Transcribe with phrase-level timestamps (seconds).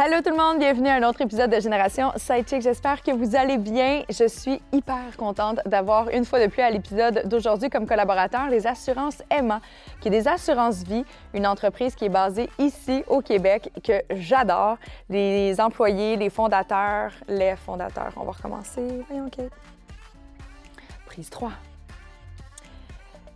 [0.00, 2.62] Hello tout le monde, bienvenue à un autre épisode de Génération Sidechick.
[2.62, 4.04] J'espère que vous allez bien.
[4.08, 8.68] Je suis hyper contente d'avoir une fois de plus à l'épisode d'aujourd'hui comme collaborateur les
[8.68, 9.60] assurances Emma,
[10.00, 14.76] qui est des assurances vie, une entreprise qui est basée ici au Québec que j'adore.
[15.10, 18.12] Les employés, les fondateurs, les fondateurs.
[18.18, 19.04] On va recommencer.
[19.08, 19.50] Voyons, Kate.
[21.06, 21.50] Prise 3.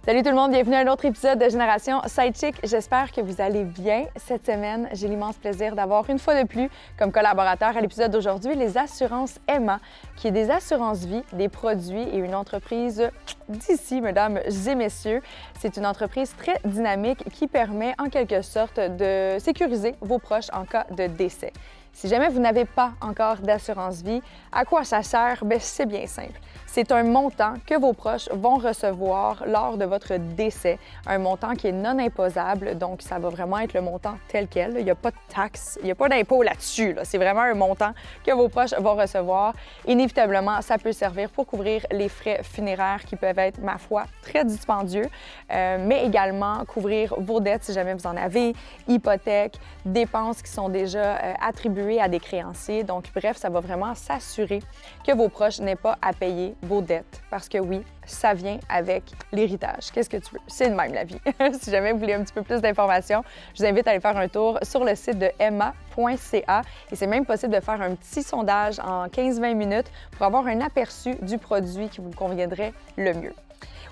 [0.04, 2.56] Salut tout le monde, bienvenue à un autre épisode de Génération Sidechick.
[2.64, 4.06] J'espère que vous allez bien.
[4.16, 8.56] Cette semaine, j'ai l'immense plaisir d'avoir une fois de plus comme collaborateur à l'épisode d'aujourd'hui
[8.56, 9.78] les assurances Emma,
[10.16, 13.12] qui est des assurances vie, des produits et une entreprise
[13.48, 15.22] d'ici, mesdames et messieurs.
[15.60, 20.64] C'est une entreprise très dynamique qui permet en quelque sorte de sécuriser vos proches en
[20.64, 21.52] cas de décès.
[21.92, 25.44] Si jamais vous n'avez pas encore d'assurance vie, à quoi ça sert?
[25.44, 26.40] Bien, c'est bien simple.
[26.66, 31.66] C'est un montant que vos proches vont recevoir lors de votre décès, un montant qui
[31.66, 34.78] est non imposable, donc ça va vraiment être le montant tel quel.
[34.78, 36.96] Il n'y a pas de taxe, il n'y a pas d'impôt là-dessus.
[37.04, 37.92] C'est vraiment un montant
[38.24, 39.52] que vos proches vont recevoir.
[39.86, 44.46] Inévitablement, ça peut servir pour couvrir les frais funéraires qui peuvent être, ma foi, très
[44.46, 45.08] dispendieux,
[45.52, 48.54] euh, mais également couvrir vos dettes si jamais vous en avez,
[48.88, 52.84] hypothèques, dépenses qui sont déjà euh, attribuées à des créanciers.
[52.84, 54.60] Donc, bref, ça va vraiment s'assurer
[55.06, 57.22] que vos proches n'aient pas à payer vos dettes.
[57.30, 59.90] Parce que oui, ça vient avec l'héritage.
[59.92, 60.40] Qu'est-ce que tu veux?
[60.46, 61.18] C'est de même la vie.
[61.60, 63.22] si jamais vous voulez un petit peu plus d'informations,
[63.54, 67.06] je vous invite à aller faire un tour sur le site de emma.ca et c'est
[67.06, 71.38] même possible de faire un petit sondage en 15-20 minutes pour avoir un aperçu du
[71.38, 73.34] produit qui vous conviendrait le mieux.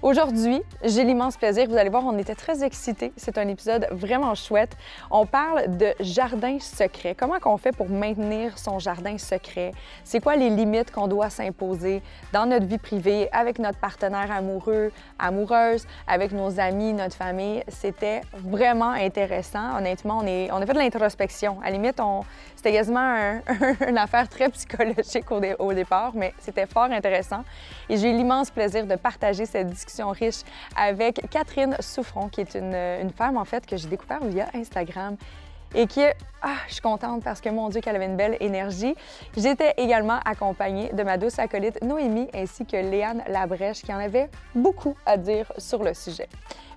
[0.02, 3.12] Aujourd'hui, j'ai l'immense plaisir, vous allez voir, on était très excités.
[3.18, 4.74] C'est un épisode vraiment chouette.
[5.10, 7.14] On parle de jardin secret.
[7.14, 9.72] Comment qu'on fait pour maintenir son jardin secret?
[10.02, 12.02] C'est quoi les limites qu'on doit s'imposer
[12.32, 17.62] dans notre vie privée, avec notre partenaire amoureux, amoureuse, avec nos amis, notre famille?
[17.68, 19.76] C'était vraiment intéressant.
[19.76, 21.60] Honnêtement, on, est, on a fait de l'introspection.
[21.60, 22.00] À la limite,
[22.56, 23.42] c'était quasiment un,
[23.86, 27.44] une affaire très psychologique au, au départ, mais c'était fort intéressant.
[27.90, 30.42] Et j'ai l'immense plaisir de partager cette discussion riche
[30.76, 35.16] avec Catherine Souffron, qui est une, une femme, en fait, que j'ai découvert via Instagram
[35.74, 36.02] et qui
[36.42, 38.94] ah, je suis contente parce que mon Dieu, qu'elle avait une belle énergie.
[39.36, 44.30] J'étais également accompagnée de ma douce acolyte Noémie ainsi que Léane Labrèche qui en avait
[44.54, 46.28] beaucoup à dire sur le sujet.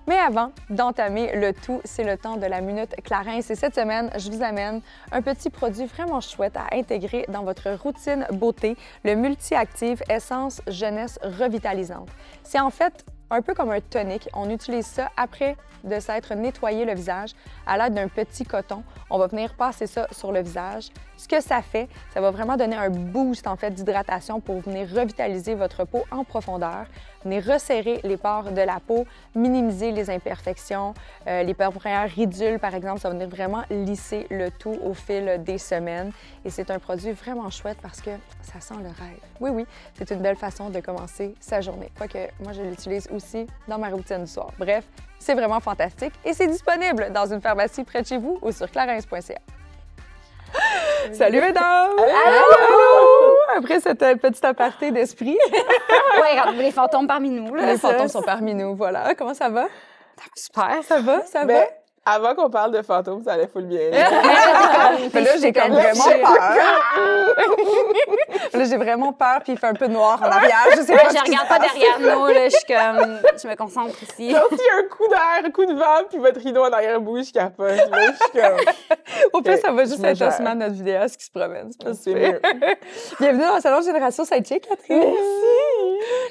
[0.06, 3.50] Mais avant d'entamer le tout, c'est le temps de la Minute Clarence.
[3.50, 4.82] Et cette semaine, je vous amène
[5.12, 11.18] un petit produit vraiment chouette à intégrer dans votre routine beauté, le Multi-Active Essence Jeunesse
[11.22, 12.10] Revitalisante.
[12.42, 14.28] C'est en fait un peu comme un tonique.
[14.34, 17.30] On utilise ça après de s'être nettoyé le visage
[17.66, 18.82] à l'aide d'un petit coton.
[19.10, 20.90] On va venir passer ça sur le visage.
[21.16, 24.88] Ce que ça fait, ça va vraiment donner un boost en fait d'hydratation pour venir
[24.88, 26.86] revitaliser votre peau en profondeur,
[27.24, 30.94] venir resserrer les pores de la peau, minimiser les imperfections,
[31.26, 31.72] euh, les pores
[32.14, 36.12] ridules par exemple, ça va venir vraiment lisser le tout au fil des semaines.
[36.44, 38.10] Et c'est un produit vraiment chouette parce que
[38.42, 39.20] ça sent le rêve.
[39.40, 41.90] Oui, oui, c'est une belle façon de commencer sa journée.
[41.96, 44.50] Quoique moi, je l'utilise aussi dans ma routine du soir.
[44.58, 44.84] Bref,
[45.18, 48.70] c'est vraiment fantastique et c'est disponible dans une pharmacie près de chez vous ou sur
[48.70, 49.63] clarence.ca.
[51.12, 51.90] Salut mesdames!
[51.98, 53.36] Allô!
[53.56, 55.38] Après cette euh, petite aparté d'esprit.
[55.52, 57.54] oui, les fantômes parmi nous.
[57.54, 59.14] Là, les fantômes sont parmi nous, voilà.
[59.14, 59.66] Comment ça va?
[60.36, 60.82] Super.
[60.82, 61.20] Ça va?
[61.22, 61.66] Ça Ben, va?
[62.06, 63.90] Avant qu'on parle de fantômes, ça allait full bien.
[65.14, 67.36] Mais là, j'ai comme vraiment peur.
[68.52, 70.66] là, j'ai vraiment peur, puis il fait un peu noir en arrière.
[70.76, 73.56] Je sais pas je ce regarde pas derrière nous, là, je suis comme, je me
[73.56, 74.32] concentre ici.
[74.32, 76.72] Genre, s'il y a un coup d'air, un coup de vent, puis votre rideau en
[76.72, 77.70] arrière bouge, je capote.
[77.70, 78.98] Là, je suis comme...
[79.32, 80.20] Au pire, ça va juste être.
[80.20, 81.70] Osman, notre vidéaste, qui se promène.
[81.94, 82.40] C'est mieux.
[83.18, 84.98] Bienvenue dans le Salon Génération Sidechick, Catherine.
[84.98, 85.63] Merci!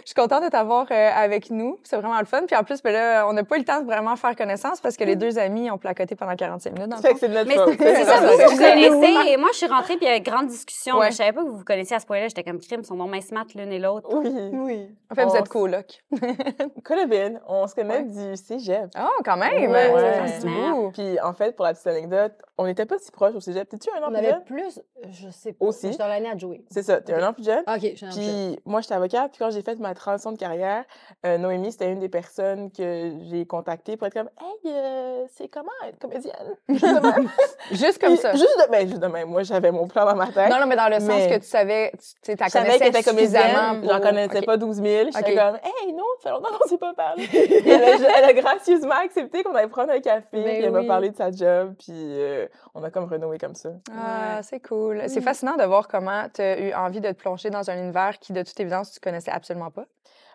[0.01, 1.79] Je suis contente de t'avoir euh, avec nous.
[1.84, 2.41] C'est vraiment le fun.
[2.45, 4.81] Puis en plus, ben là, on n'a pas eu le temps de vraiment faire connaissance
[4.81, 6.89] parce que les deux amis ont placoté pendant 45 minutes.
[6.89, 9.30] Dans c'est de notre Mais c'est ça, c'est vous vous connaissez.
[9.31, 10.97] Et moi, je suis rentrée, puis il y avait une grande discussion.
[10.97, 11.12] Ouais.
[11.12, 12.27] Je savais pas que vous vous connaissiez à ce point-là.
[12.27, 14.09] J'étais comme crime, son nom mince mat l'une et l'autre.
[14.13, 14.30] Oui.
[14.53, 14.89] Oui.
[15.12, 15.86] En fait, vous On êtes s- coloc.
[16.83, 18.03] Colobine, on se connaît Ouais.
[18.31, 18.89] du cégep.
[19.00, 19.71] Oh, quand même!
[19.71, 20.89] Ouais.
[20.94, 23.67] Puis en fait, pour la petite anecdote, on n'était pas si proches au cégep.
[23.67, 24.44] T'es-tu un an On plus avait jeune?
[24.44, 25.65] plus, je sais pas.
[25.65, 25.88] Aussi.
[25.88, 26.63] J'étais dans l'année à jouer.
[26.69, 27.63] C'est ça, t'es un an plus jeune.
[27.67, 28.15] OK, je suis un peu.
[28.15, 30.83] Puis moi, j'étais avocate, puis quand j'ai fait ma transition de carrière,
[31.25, 35.47] euh, Noémie, c'était une des personnes que j'ai contactées pour être comme Hey, euh, c'est
[35.47, 36.55] comment être comédienne?
[37.71, 38.33] Juste comme Puis, ça.
[38.33, 39.29] Juste de, ben, juste de même.
[39.29, 40.49] Moi, j'avais mon plan dans ma tête.
[40.49, 43.83] Non, non, mais dans le sens que tu savais, tu sais, Je savais suffisamment comédienne,
[43.89, 45.09] j'en connaissais pas 12 000.
[45.15, 47.27] J'étais comme, hey, non, ça fait longtemps qu'on s'est pas parlé.
[47.33, 50.71] Elle, a, elle a gracieusement accepté qu'on allait prendre un café, Ben puis elle oui.
[50.71, 52.43] m'a parlé de sa job, puis euh,
[52.75, 53.69] on a comme renoué comme ça.
[53.98, 54.98] Ah, c'est cool.
[55.04, 55.07] Mm.
[55.07, 58.19] C'est fascinant de voir comment tu as eu envie de te plonger dans un univers
[58.19, 59.86] qui, de toute évidence, tu connaissais absolument pas.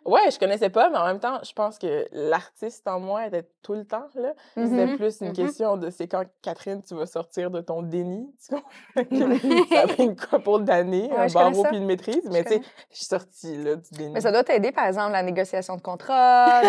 [0.06, 3.46] Ouais, je connaissais pas, mais en même temps, je pense que l'artiste en moi était
[3.62, 4.32] tout le temps là.
[4.54, 4.96] C'était Mhm.
[4.96, 5.32] plus une Mhm.
[5.34, 8.32] question de c'est quand, Catherine, tu vas sortir de ton déni.
[8.46, 8.94] tu comprends?
[9.72, 12.62] ça a pris une couple d'années, Ouais, un barreau puis une maîtrise, mais tu sais,
[12.90, 14.12] je suis sortie là, du déni.
[14.12, 16.62] Mais ça doit t'aider, par exemple, la négociation de contrat,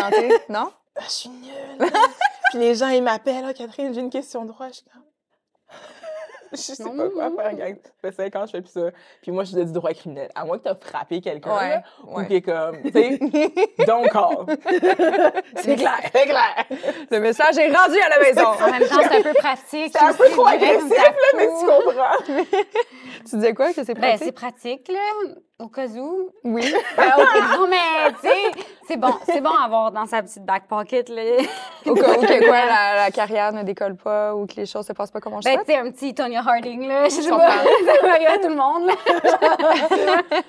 [0.49, 0.71] non?
[0.95, 1.91] Ah, je suis nulle.
[2.49, 4.67] puis les gens, ils m'appellent, ah, Catherine, j'ai une question de droit.
[4.69, 5.03] Je suis comme.
[6.51, 7.75] Je sais pas quoi faire, gang.
[7.83, 8.89] Ça fait 5 ans que je fais plus ça.
[9.21, 10.29] Puis moi, je faisais du droit criminel.
[10.33, 12.25] À moins que tu as frappé quelqu'un, Ouais, ou ouais.
[12.25, 13.19] qui est comme, tu sais,
[13.85, 14.57] don't call.
[15.57, 15.99] C'est clair.
[16.11, 16.65] C'est clair.
[17.11, 18.47] Le message est rendu à la maison.
[18.47, 19.91] En même temps, c'est un peu pratique.
[19.95, 22.43] C'est un peu trop agressif, là, mais tu comprends.
[23.27, 24.83] Tu disais quoi, que c'est Ben, c'est pratique?
[24.85, 26.29] pratique, là, au cas où.
[26.43, 26.73] oui.
[26.97, 30.21] Ben, au cas où, mais, tu sais, c'est bon, c'est bon à avoir dans sa
[30.23, 31.21] petite back pocket, là.
[31.85, 34.85] Au cas où que quoi, la, la carrière ne décolle pas ou que les choses
[34.85, 35.65] se passent pas comme on Ben, souhaite?
[35.67, 38.85] tu sais, un petit Tonya Harding, là, je sais Je pas, ça tout le monde,
[38.87, 40.41] là.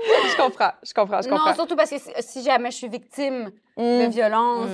[0.00, 1.48] Je comprends, je comprends, je comprends.
[1.48, 4.68] Non, surtout parce que si, si jamais je suis victime de violence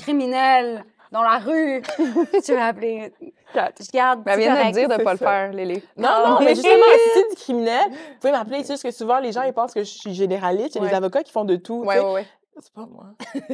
[0.00, 1.82] criminelle dans la rue,
[2.44, 3.12] tu vas appeler.
[3.54, 4.22] Je garde.
[4.26, 5.82] Mais elle vient de dire de c'est pas le faire, Lily.
[5.96, 8.62] Non, non, mais justement, si c'est du criminel, vous pouvez m'appeler.
[8.62, 10.74] C'est juste que souvent, les gens, ils pensent que je suis généraliste.
[10.76, 11.82] Il y a des avocats qui font de tout.
[11.84, 12.00] sais.
[12.00, 12.26] ouais, ouais.
[12.60, 13.06] C'est pas moi.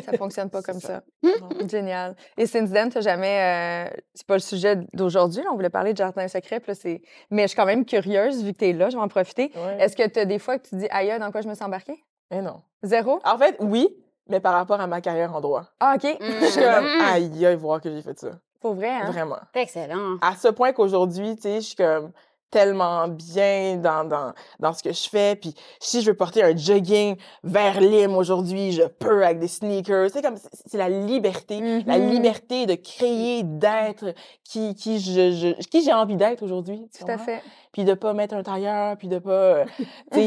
[0.02, 1.02] Ça fonctionne pas comme ça.
[1.22, 1.30] ça.
[1.68, 2.16] Génial.
[2.38, 3.90] Et since then, t'as jamais.
[3.92, 7.02] euh, c'est pas le sujet d'aujourd'hui, on voulait parler de jardin secret, puis là, c'est.
[7.30, 9.52] Mais je suis quand même curieuse, vu que t'es là, je vais en profiter.
[9.56, 9.76] Ouais.
[9.78, 12.02] Est-ce que t'as des fois que tu dis, aïe, dans quoi je me suis embarquée?
[12.30, 12.62] Eh non.
[12.82, 13.20] Zéro?
[13.24, 13.94] En fait, oui,
[14.28, 15.64] mais par rapport à ma carrière en droit.
[15.80, 16.16] Ah, OK.
[16.20, 17.00] Je suis comme, Mhm.
[17.02, 18.30] aïe, aïe, voir que j'ai fait ça.
[18.60, 19.10] Pour vrai, hein?
[19.10, 19.38] Vraiment.
[19.54, 20.16] C'est excellent.
[20.22, 22.12] À ce point qu'aujourd'hui, tu sais, je suis comme
[22.50, 25.34] tellement bien dans, dans, dans ce que je fais.
[25.34, 30.08] Puis si je veux porter un jogging vers Lim aujourd'hui, je peux avec des sneakers.
[30.12, 31.60] C'est comme, c'est la liberté.
[31.84, 32.10] La Mhm.
[32.10, 36.88] liberté de créer, d'être qui, qui je, je- qui j'ai envie d'être aujourd'hui.
[36.96, 37.42] Tout à fait.
[37.72, 39.64] Puis de pas mettre un tailleur, puis de pas, euh,
[40.12, 40.20] tu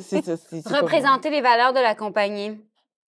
[0.00, 0.80] sais, euh, pas moi.
[0.80, 2.56] Représenter les valeurs de la compagnie.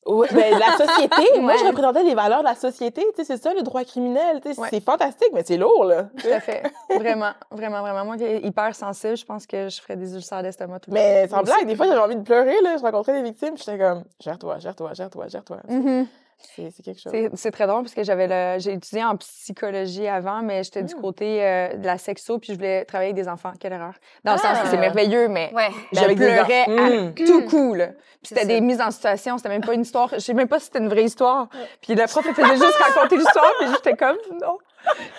[0.07, 3.43] Oui, ben, la société, moi, je représentais les valeurs de la société, tu sais, c'est
[3.43, 4.69] ça, le droit criminel, tu sais, Ouais.
[4.71, 6.05] c'est fantastique, mais c'est lourd, là.
[6.17, 6.63] Tout à fait.
[6.91, 8.05] Vraiment, vraiment, vraiment.
[8.05, 10.95] Moi, qui est hyper sensible, je pense que je ferais des ulcères d'estomac tout le
[10.95, 11.37] Mais temps.
[11.37, 11.53] sans Aussi.
[11.53, 14.59] blague, des fois, j'avais envie de pleurer, là, je rencontrais des victimes, j'étais comme, gère-toi,
[14.61, 15.57] gère-toi, gère-toi, gère-toi.
[15.69, 16.05] sais.
[16.39, 17.13] C'est c'est quelque chose.
[17.13, 20.83] C'est c'est très drôle parce que j'avais le- j'ai étudié en psychologie avant, mais j'étais
[20.83, 21.01] du Mm.
[21.01, 23.53] côté euh, de la sexo, puis je voulais travailler avec des enfants.
[23.59, 23.95] Quelle erreur.
[24.25, 24.81] Dans le sens que c'est Ah.
[24.81, 25.69] merveilleux, mais Ouais.
[25.93, 27.15] je avec des pleurais à Mm.
[27.15, 27.89] tout coup, là.
[28.23, 30.09] Puis c'était des mises en situation, c'était même pas une histoire.
[30.13, 31.49] Je sais même pas si c'était une vraie histoire.
[31.81, 34.59] Puis la prof, elle faisait juste raconter l'histoire, puis j'étais comme, non.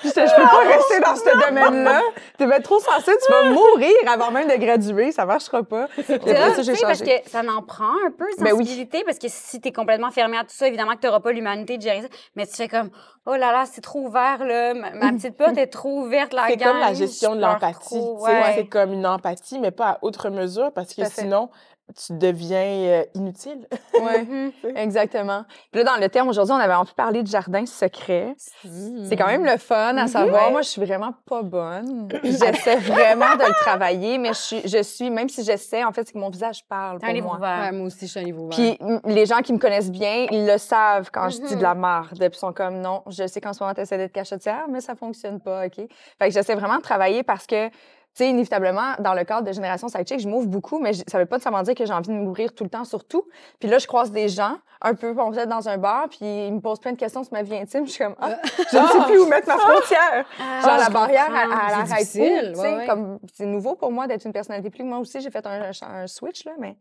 [0.03, 2.01] Je peux pas rester dans ce domaine-là.
[2.37, 5.87] Tu vas être trop sensible, tu vas mourir avant même de graduer, ça marchera pas.
[5.97, 8.65] Après ça, j'ai tu parce que ça en prend un peu, Ben oui.
[8.65, 11.77] sensibilité, parce que si t'es complètement fermé à tout ça, évidemment que t'auras pas l'humanité
[11.77, 12.07] de gérer ça.
[12.35, 12.89] Mais tu fais comme,
[13.25, 14.73] oh là là, c'est trop ouvert, là.
[14.73, 17.95] Ma, petite porte est trop ouverte, la C'est comme la gestion de l'empathie.
[17.95, 18.53] tu ouais.
[18.55, 21.49] C'est comme une empathie, mais pas à outre mesure, parce que sinon,
[21.95, 23.67] tu deviens euh, inutile.
[23.93, 24.51] Ouais, Mhm.
[24.75, 25.43] exactement.
[25.71, 28.35] Puis là, dans le terme, aujourd'hui, on avait envie de parler de jardin secret.
[29.05, 30.51] C'est quand même le fun à savoir.
[30.51, 32.09] Moi, je suis vraiment pas bonne.
[32.23, 36.05] J'essaie vraiment de le travailler, mais je suis, je suis même si j'essaie, en fait,
[36.07, 37.39] c'est que mon visage parle un pour livre moi.
[37.39, 38.57] Ouais, moi aussi, je suis un livre ouvert.
[38.57, 41.73] Puis les gens qui me connaissent bien, ils le savent quand je dis de la
[41.75, 42.17] marde.
[42.17, 44.81] Puis ils sont comme, non, je sais qu'en ce moment, tu essaies d'être cachetière, mais
[44.81, 45.75] ça fonctionne pas, OK?
[45.77, 47.69] Fait que j'essaie vraiment de travailler parce que,
[48.17, 51.27] tu sais, inévitablement, dans le cadre de Génération Sidechick, je m'ouvre beaucoup, mais ça veut
[51.27, 53.23] pas nécessairement dire que j'ai envie de m'ouvrir tout le temps sur tout.
[53.59, 56.19] Puis là, je croise des gens, un peu, on peut être dans un bar, puis
[56.21, 57.85] ils me posent plein de questions sur ma vie intime.
[57.85, 58.37] Je suis comme, ah,
[58.71, 60.25] je ne sais plus où mettre ma frontière.
[60.39, 64.33] Ah, Genre, la barrière, C'est arrête difficile, ouais, comme c'est nouveau pour moi d'être une
[64.33, 64.87] personnalité publique.
[64.87, 66.75] Moi aussi, j'ai fait un, un- un switch, là, mais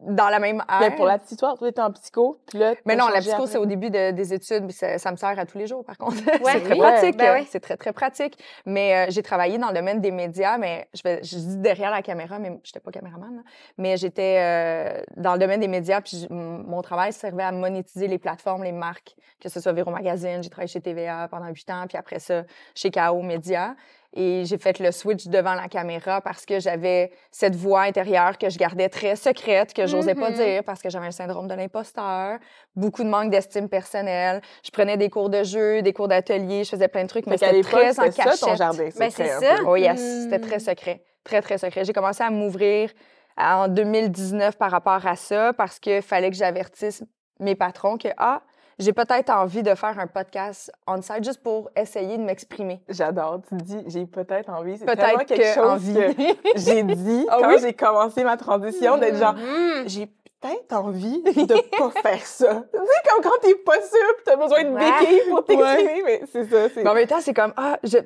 [0.00, 0.80] dans la même ère.
[0.80, 3.46] Mais pour la petite histoire, toi, t'étais en psycho, puis là, Mais non, la psycho,
[3.46, 5.84] c'est au début de- des études, puis ça, ça me sert à tous les jours,
[5.84, 6.16] par contre.
[6.26, 6.78] Ouais, c'est très oui.
[6.78, 7.16] pratique.
[7.16, 7.46] Ben ouais.
[7.48, 8.38] C'est très, très pratique.
[8.66, 11.90] Mais euh, j'ai travaillé dans le domaine des médias, mais je, vais, je dis derrière
[11.90, 13.36] la caméra, mais je n'étais pas caméraman.
[13.36, 13.42] là.
[13.76, 18.18] Mais j'étais euh, dans le domaine des médias, puis mon travail servait à monétiser les
[18.18, 21.84] plateformes, les marques, que ce soit Véro Magazine, j'ai travaillé chez TVA pendant huit ans,
[21.88, 22.42] puis après ça,
[22.74, 23.74] chez KO Média.
[24.14, 28.48] Et j'ai fait le switch devant la caméra parce que j'avais cette voix intérieure que
[28.48, 30.36] je gardais très secrète, que j'osais pas Mhm.
[30.36, 32.38] dire parce que j'avais un syndrome de l'imposteur,
[32.74, 34.40] beaucoup de manque d'estime personnelle.
[34.64, 37.36] Je prenais des cours de jeu, des cours d'atelier, je faisais plein de trucs, mais
[37.36, 38.56] Fait qu'à c'était très en c'était ça ton cachette.
[38.58, 39.56] jardin Ben, c'est ça.
[39.66, 40.22] Oh yes, Mm.
[40.22, 41.84] c'était très secret, très très secret.
[41.84, 42.90] J'ai commencé à m'ouvrir
[43.36, 47.04] en 2019 par rapport à ça parce qu'il fallait que j'avertisse
[47.40, 48.40] mes patrons que, ah,
[48.78, 52.80] j'ai peut-être envie de faire un podcast on-site juste pour essayer de m'exprimer.
[52.88, 53.40] J'adore.
[53.48, 54.78] Tu dis, j'ai peut-être envie.
[54.78, 55.94] C'est Peut-être tellement quelque que chose envie.
[55.94, 57.56] que j'ai dit Ah quand oui?
[57.60, 59.88] j'ai commencé ma transition, d'être genre, Mhm.
[59.88, 60.06] j'ai
[60.40, 62.62] peut-être envie de pas faire ça.
[62.72, 65.00] Tu sais, comme quand t'es pas sûr pis t'as besoin de Ouais.
[65.00, 66.68] béquilles pour t'exprimer, mais c'est ça.
[66.68, 67.98] c'est- Mais en même temps, c'est comme, ah, je,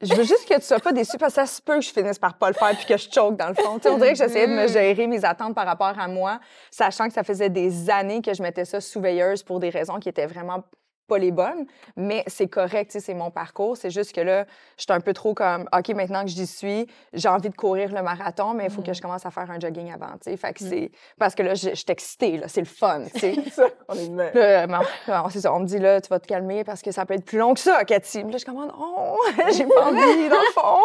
[0.00, 1.90] je veux juste que tu sois pas déçu parce que ça se peut que je
[1.90, 3.76] finisse par pas le faire puis que je choke dans le fond.
[3.76, 4.68] Tu sais, on dirait que j'essayais de me Mm.
[4.68, 6.40] gérer mes attentes par rapport à moi,
[6.70, 9.98] sachant que ça faisait des années que je mettais ça sous veilleuse pour des raisons
[9.98, 10.62] qui étaient vraiment
[11.08, 13.76] pas les bonnes, mais c'est correct, c'est mon parcours.
[13.76, 14.44] C'est juste que là,
[14.76, 17.92] je suis un peu trop comme, OK, maintenant que j'y suis, j'ai envie de courir
[17.92, 20.36] le marathon, mais il faut que je commence à faire un jogging avant, tu sais.
[20.36, 20.90] Fait que c'est...
[21.18, 23.34] Parce que là, je suis excitée, c'est le fun, tu sais.
[23.48, 24.78] C'est ça, on est même.
[25.06, 27.14] Bon, c'est ça, on me dit là, tu vas te calmer parce que ça peut
[27.14, 28.22] être plus long que ça, Cathy.
[28.22, 29.16] Puis là, je commande, oh,
[29.56, 30.82] j'ai pas envie, dans le fond.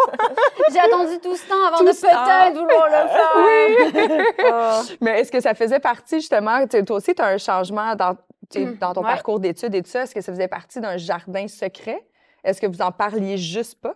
[0.72, 4.34] J'ai attendu tout ce temps avant Tout de peut-être vouloir le faire.
[4.52, 4.82] Ah.
[5.02, 8.16] Mais est-ce que ça faisait partie, justement, toi aussi, tu as un changement dans,
[8.54, 9.08] tu sais, Mm, dans ton ouais.
[9.08, 10.04] parcours d'études et tout ça.
[10.04, 12.06] Est-ce que ça faisait partie d'un jardin secret?
[12.44, 13.96] Est-ce que vous en parliez juste pas?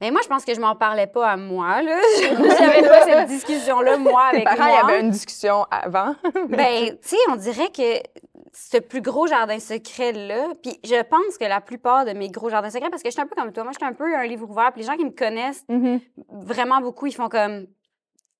[0.00, 1.98] Mais moi, je pense que je m'en parlais pas à moi, là.
[2.58, 4.88] J'avais pas cette discussion-là, moi, Tes avec parents, il y moi.
[4.90, 6.14] avait une discussion avant.
[6.48, 8.00] Ben, tu sais, on dirait que
[8.52, 12.70] ce plus gros jardin secret-là, puis je pense que la plupart de mes gros jardins
[12.70, 14.24] secrets, parce que je suis un peu comme toi, moi, je suis un peu un
[14.26, 16.00] livre ouvert, puis les gens qui me connaissent Mhm.
[16.30, 17.66] vraiment beaucoup, ils font comme...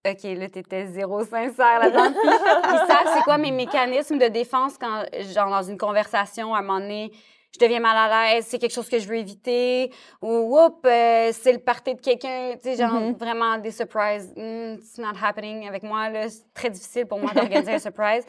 [0.09, 2.11] OK, là, t'étais zéro sincère là-dedans.
[2.12, 5.04] Puis ils savent c'est quoi mes mécanismes de défense quand,
[5.35, 7.12] genre, dans une conversation, à un moment donné,
[7.52, 9.92] je deviens mal à l'aise, c'est quelque chose que je veux éviter,
[10.23, 13.12] ou oups, euh, c'est le party de quelqu'un, tu sais, genre Mhm.
[13.14, 14.33] vraiment des surprises.
[14.37, 18.25] Mm, it's not happening avec moi, là, c'est très difficile pour moi d'organiser un surprise,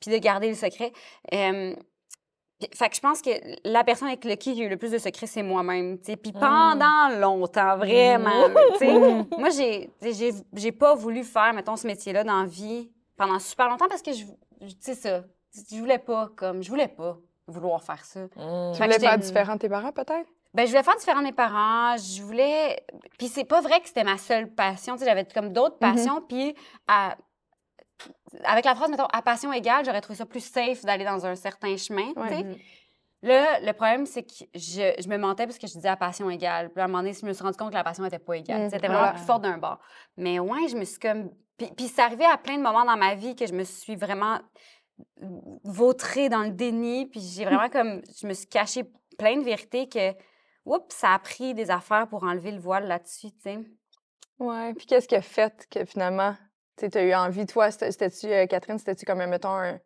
[0.00, 0.90] puis de garder le secret.
[2.74, 3.30] Fait que je pense que
[3.64, 7.76] la personne avec qui j'ai eu le plus de secrets, c'est moi-même, puis pendant longtemps,
[7.76, 8.48] vraiment,
[8.78, 8.86] sais.
[9.38, 13.68] Moi, j'ai, j'ai, j'ai pas voulu faire, mettons, ce métier-là dans la vie pendant super
[13.68, 14.24] longtemps parce que je,
[14.60, 15.22] tu sais ça,
[15.70, 18.20] je voulais pas, comme, je voulais pas vouloir faire ça.
[18.24, 18.72] Mm.
[18.74, 20.28] Tu voulais faire différent de tes parents, peut-être?
[20.54, 21.96] Ben, je voulais faire différent de mes parents.
[21.98, 22.82] Je voulais.
[23.18, 24.94] Puis c'est pas vrai que c'était ma seule passion.
[24.94, 25.94] Tu sais, j'avais comme d'autres Mhm.
[25.94, 26.22] passions.
[26.26, 26.54] Puis
[26.88, 27.14] à-
[28.44, 31.34] avec la phrase, mettons, à passion égale, j'aurais trouvé ça plus safe d'aller dans un
[31.34, 32.12] certain chemin.
[32.16, 32.58] Ouais.
[33.22, 36.30] Là, le problème, c'est que je, je me mentais parce que je disais à passion
[36.30, 36.70] égale.
[36.70, 38.34] Puis à un moment donné, je me suis rendu compte que la passion n'était pas
[38.34, 38.70] égale.
[38.70, 39.14] C'était vraiment voilà.
[39.14, 39.80] plus forte d'un bord.
[40.16, 41.30] Mais ouais, je me suis comme.
[41.56, 43.96] Puis, puis c'est arrivé à plein de moments dans ma vie que je me suis
[43.96, 44.38] vraiment
[45.64, 47.06] vautrée dans le déni.
[47.06, 48.02] Puis j'ai vraiment comme.
[48.20, 48.84] Je me suis cachée
[49.18, 50.12] plein de vérités que.
[50.66, 53.58] Oups, ça a pris des affaires pour enlever le voile là-dessus, tu sais.
[54.40, 54.74] Ouais.
[54.74, 56.34] Puis qu'est-ce qui a fait que finalement,
[56.76, 59.78] tu as eu envie, toi, c'était- c'était-tu, euh, Catherine, c'était-tu comme, mettons, un,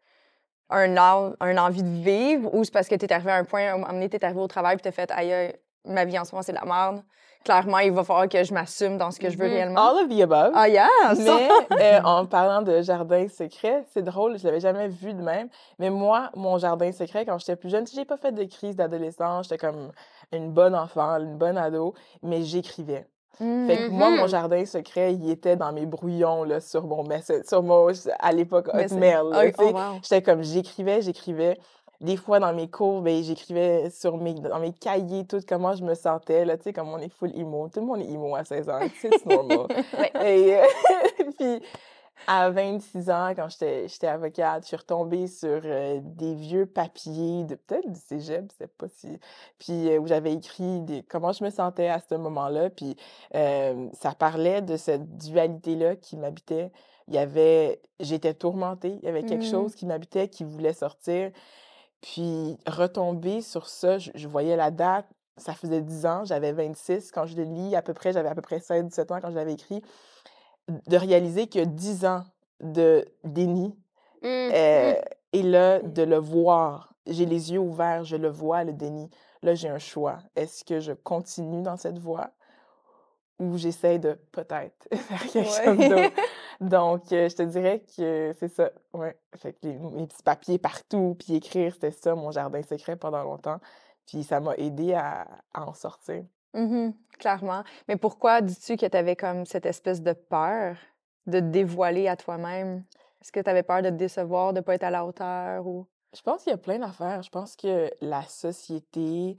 [0.71, 3.67] un, un envie de vivre ou c'est parce que tu es arrivé à un point,
[3.67, 5.53] à un moment donné, tu es arrivé au travail et tu as fait, aïe,
[5.85, 7.03] ma vie en ce moment, c'est de la merde.
[7.43, 9.53] Clairement, il va falloir que je m'assume dans ce que je veux Mhm.
[9.53, 9.81] réellement.
[9.99, 10.53] All of the above.
[10.55, 10.87] Ah, yeah!
[11.19, 11.49] Mais
[11.81, 15.49] euh, en parlant de jardin secret, c'est drôle, je l'avais jamais vu de même.
[15.79, 19.47] Mais moi, mon jardin secret, quand j'étais plus jeune, j'ai pas fait de crise d'adolescence,
[19.49, 19.91] j'étais comme
[20.33, 23.07] une bonne enfant, une bonne ado, mais j'écrivais.
[23.39, 24.29] Fait que moi, mon Mhm.
[24.29, 28.69] jardin secret, il était dans mes brouillons là, sur mon message, sur mon, à l'époque,
[28.73, 29.17] Hotmail.
[29.55, 29.55] sais.
[29.59, 29.81] oh, wow.
[30.03, 31.59] J'étais comme, j'écrivais, j'écrivais.
[32.03, 35.85] Des fois, dans mes cours, ben, j'écrivais sur mes, dans mes cahiers, tout comment je
[35.85, 37.69] me sentais, là, tu sais, comme on est full emo.
[37.69, 39.67] Tout le monde est emo à 16 ans, c'est normal.
[40.25, 40.63] Et euh,
[41.39, 41.63] puis,
[42.27, 47.55] à 26 ans, quand j'étais avocate, je suis retombée sur euh, des vieux papiers de
[47.55, 49.19] peut-être du cégep, je sais pas si...
[49.59, 52.71] Puis, euh, où j'avais écrit des, comment je me sentais à ce moment-là.
[52.71, 52.97] Puis,
[53.35, 56.71] euh, ça parlait de cette dualité-là qui m'habitait.
[57.09, 57.81] Il y avait...
[57.99, 58.99] J'étais tourmentée.
[59.03, 59.51] Il y avait quelque Mm.
[59.51, 61.31] chose qui m'habitait, qui voulait sortir.
[62.01, 65.07] Puis, retomber sur ça, je, je voyais la date.
[65.37, 68.35] Ça faisait 10 ans, j'avais 26 quand je le lis, à peu près, j'avais à
[68.35, 69.83] peu près 16-17 ans quand je l'avais écrit
[70.69, 72.25] de réaliser que 10 ans
[72.61, 73.75] de déni,
[74.23, 74.97] Mm, euh, mm.
[75.33, 79.09] et là, de le voir, j'ai les yeux ouverts, je le vois, le déni.
[79.43, 80.19] Là, j'ai un choix.
[80.37, 82.31] Est-ce que je continue dans cette voie
[83.39, 85.89] ou j'essaie de peut-être faire quelque chose Ouais.
[85.89, 86.17] d'autre?
[86.61, 88.71] Donc, euh, je te dirais que c'est ça.
[88.93, 89.17] Ouais.
[89.37, 93.23] Fait que les, mes petits papiers partout, puis écrire, c'était ça, mon jardin secret pendant
[93.23, 93.59] longtemps.
[94.07, 96.25] Puis ça m'a aidé à, à en sortir.
[96.55, 97.63] Mhm, clairement.
[97.89, 100.77] Mais pourquoi dis-tu que tu avais comme cette espèce de peur
[101.27, 102.85] de te dévoiler à toi-même?
[103.21, 105.67] Est-ce que tu avais peur de te décevoir, de ne pas être à la hauteur
[105.67, 105.87] ou...
[106.15, 107.23] Je pense qu'il y a plein d'affaires.
[107.23, 109.37] Je pense que la société,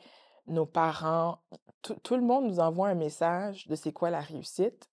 [0.47, 1.39] nos parents,
[1.81, 4.89] tout, tout le monde nous envoie un message de c'est quoi la réussite.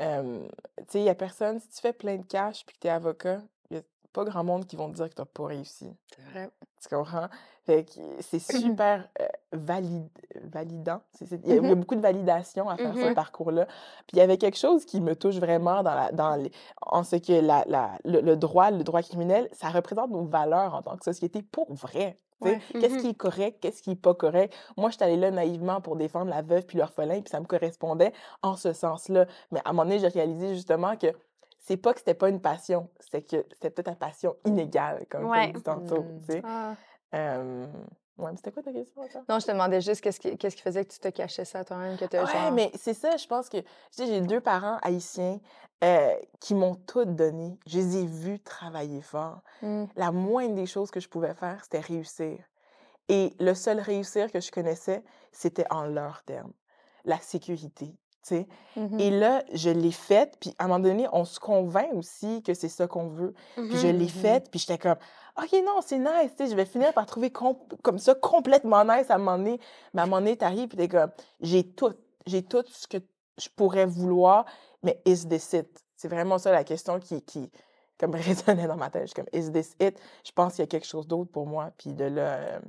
[0.00, 0.46] Euh,
[0.78, 2.86] tu sais, il n'y a personne, si tu fais plein de cash puis que tu
[2.86, 5.26] es avocat, il n'y a pas grand monde qui vont te dire que tu n'as
[5.26, 5.94] pas réussi.
[6.16, 6.50] C'est vrai.
[6.80, 7.28] Tu comprends?
[7.70, 10.08] Que c'est super euh, valide,
[10.44, 11.00] validant.
[11.20, 13.14] Il y, a, il y a beaucoup de validation à faire ce Mhm.
[13.14, 13.66] parcours-là.
[13.66, 16.50] Puis il y avait quelque chose qui me touche vraiment dans la, dans les,
[16.82, 20.74] en ce que la, la- le, le droit, le droit criminel, ça représente nos valeurs
[20.74, 22.18] en tant que société pour vrai.
[22.40, 22.58] Ouais.
[22.72, 23.00] Qu'est-ce Mhm.
[23.02, 24.54] qui est correct, qu'est-ce qui est pas correct?
[24.76, 28.12] Moi, j'étais allée là naïvement pour défendre la veuve puis l'orphelin, puis ça me correspondait
[28.42, 29.26] en ce sens-là.
[29.52, 31.08] Mais à un moment donné, j'ai réalisé justement que
[31.58, 35.24] c'est pas que c'était pas une passion, c'est que c'était peut-être une passion inégale, comme
[35.24, 35.52] tu Ouais.
[35.52, 36.02] dit tantôt.
[36.02, 36.20] Mm.
[36.28, 36.42] tu.
[36.42, 36.74] Ah.
[37.14, 37.66] Euh,
[38.18, 39.02] ouais, c'était quoi ta question?
[39.28, 41.64] Non, je te demandais juste qu'est-ce qui, qu'est-ce qui faisait que tu te cachais ça
[41.64, 42.52] toi-même, que tu Ouais, genre...
[42.52, 45.40] mais c'est ça, je pense que, tu sais, j'ai deux parents haïtiens
[45.82, 47.58] euh, qui m'ont tout donné.
[47.66, 49.40] Je les ai vus travailler fort.
[49.62, 49.84] Mm.
[49.96, 52.38] La moindre des choses que je pouvais faire, c'était réussir.
[53.08, 55.02] Et le seul réussir que je connaissais,
[55.32, 56.52] c'était en leurs termes.
[57.04, 57.96] La sécurité,
[58.76, 59.00] Mhm.
[59.00, 62.54] Et là, je l'ai faite, puis à un moment donné, on se convainc aussi que
[62.54, 63.34] c'est ça qu'on veut.
[63.54, 64.96] Puis je l'ai faite, puis j'étais comme,
[65.42, 68.84] OK, non, c'est nice, tu sais, je vais finir par trouver com- comme ça complètement
[68.84, 69.58] nice à un moment donné.
[69.94, 71.10] Mais à un moment donné, t'arrives, puis t'es comme,
[71.40, 71.92] j'ai tout,
[72.26, 72.98] j'ai tout ce que
[73.38, 74.44] je pourrais vouloir,
[74.82, 75.84] mais is this it?
[75.96, 77.50] C'est vraiment ça la question qui, qui
[77.98, 79.02] comme résonnait dans ma tête.
[79.02, 79.98] Je suis comme, is this it?
[80.24, 82.60] Je pense qu'il y a quelque chose d'autre pour moi, puis de là, euh,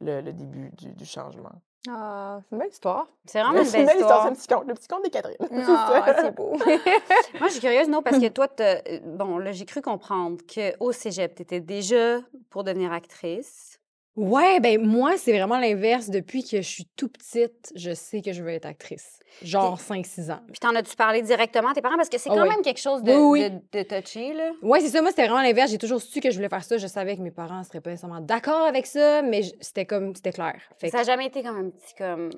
[0.00, 1.52] le, le début du, du changement.
[1.88, 3.06] Ah, c'est une belle histoire.
[3.26, 4.60] C'est vraiment une C'est une belle belle histoire, c'est histoire.
[4.60, 5.36] un petit conte, le petit conte de Catherine.
[5.50, 6.56] C'est Ah, c'est beau.
[7.38, 10.92] Moi, je suis curieuse, non, parce que toi, euh, bon, là, j'ai cru comprendre qu'au
[10.92, 13.78] cégep, tu étais déjà pour devenir actrice.
[14.16, 16.08] Ouais, ben moi, c'est vraiment l'inverse.
[16.08, 19.18] Depuis que je suis tout petite, je sais que je veux être actrice.
[19.42, 20.38] Genre 5-6 ans.
[20.46, 21.96] Puis t'en as-tu parlé directement à tes parents?
[21.96, 22.48] Parce que c'est Ah quand oui.
[22.50, 23.50] même quelque chose de, Oui, oui.
[23.50, 24.52] de, de touché, là.
[24.62, 25.00] Ouais, c'est ça.
[25.02, 25.72] Moi, c'était vraiment l'inverse.
[25.72, 26.78] J'ai toujours su que je voulais faire ça.
[26.78, 30.32] Je savais que mes parents seraient pas nécessairement d'accord avec ça, mais c'était comme, c'était
[30.32, 30.60] clair.
[30.78, 32.30] Fait Ça n'a jamais été comme un petit comme.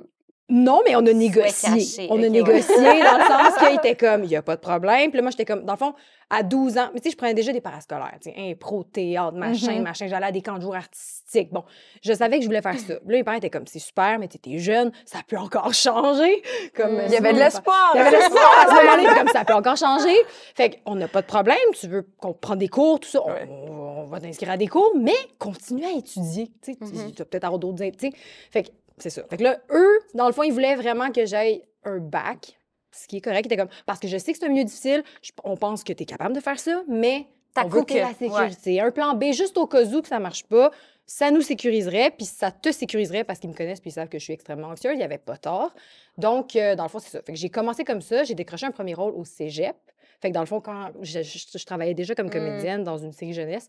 [0.49, 1.69] Non, mais on a négocié.
[1.71, 2.07] caché.
[2.11, 2.31] On a ouais.
[2.31, 5.11] négocié dans le sens qu'il était comme, il n'y a pas de problème.
[5.11, 5.93] Puis là, moi, j'étais comme, dans le fond,
[6.31, 9.37] à 12 ans, mais tu sais, je prenais déjà des parascolaires, tu sais, impro, théâtre,
[9.37, 9.83] machin, Mhm.
[9.83, 10.07] machin.
[10.09, 11.53] J'allais à des camps de jour artistiques.
[11.53, 11.65] Bon,
[12.05, 12.95] je savais que je voulais faire ça.
[12.95, 16.43] Là, mes parents étaient comme, c'est super, mais t'étais jeune, ça peut encore changer.
[16.77, 17.03] Comme, Mm.
[17.07, 17.91] Il y avait de l'espoir.
[17.95, 20.17] il y avait de l'espoir à ce moment-là, comme ça peut encore changer.
[20.55, 23.31] Fait qu'on n'a pas de problème, tu veux qu'on prenne des cours, tout ça, on,
[23.31, 23.49] Ouais.
[23.49, 26.51] on va t'inscrire à des cours, mais continue à étudier.
[26.63, 27.11] Tu sais, Mhm.
[27.13, 27.85] tu vas peut-être avoir d'autres.
[27.85, 28.13] Tu sais.
[28.53, 29.23] Fait que c'est ça.
[29.29, 32.59] Fait que là, eux, dans le fond, ils voulaient vraiment que j'aille un bac,
[32.93, 33.43] ce qui est correct.
[33.45, 35.85] Ils étaient comme, parce que je sais que c'est un milieu difficile, je- on pense
[35.85, 38.81] que tu es capable de faire ça, mais T'as que- la sécurité.
[38.81, 40.71] Un plan B, juste au cas où que ça marche pas,
[41.07, 44.19] ça nous sécuriserait, puis ça te sécuriserait parce qu'ils me connaissent puis ils savent que
[44.19, 44.95] je suis extrêmement anxieuse.
[44.95, 45.73] Il n'y avait pas tort.
[46.19, 47.23] Donc, euh, dans le fond, c'est ça.
[47.23, 48.25] Fait que j'ai commencé comme ça.
[48.25, 49.77] J'ai décroché un premier rôle au cégep.
[50.21, 52.31] Fait que dans le fond, quand je, je- je travaillais déjà comme Mm.
[52.31, 53.69] comédienne dans une série jeunesse.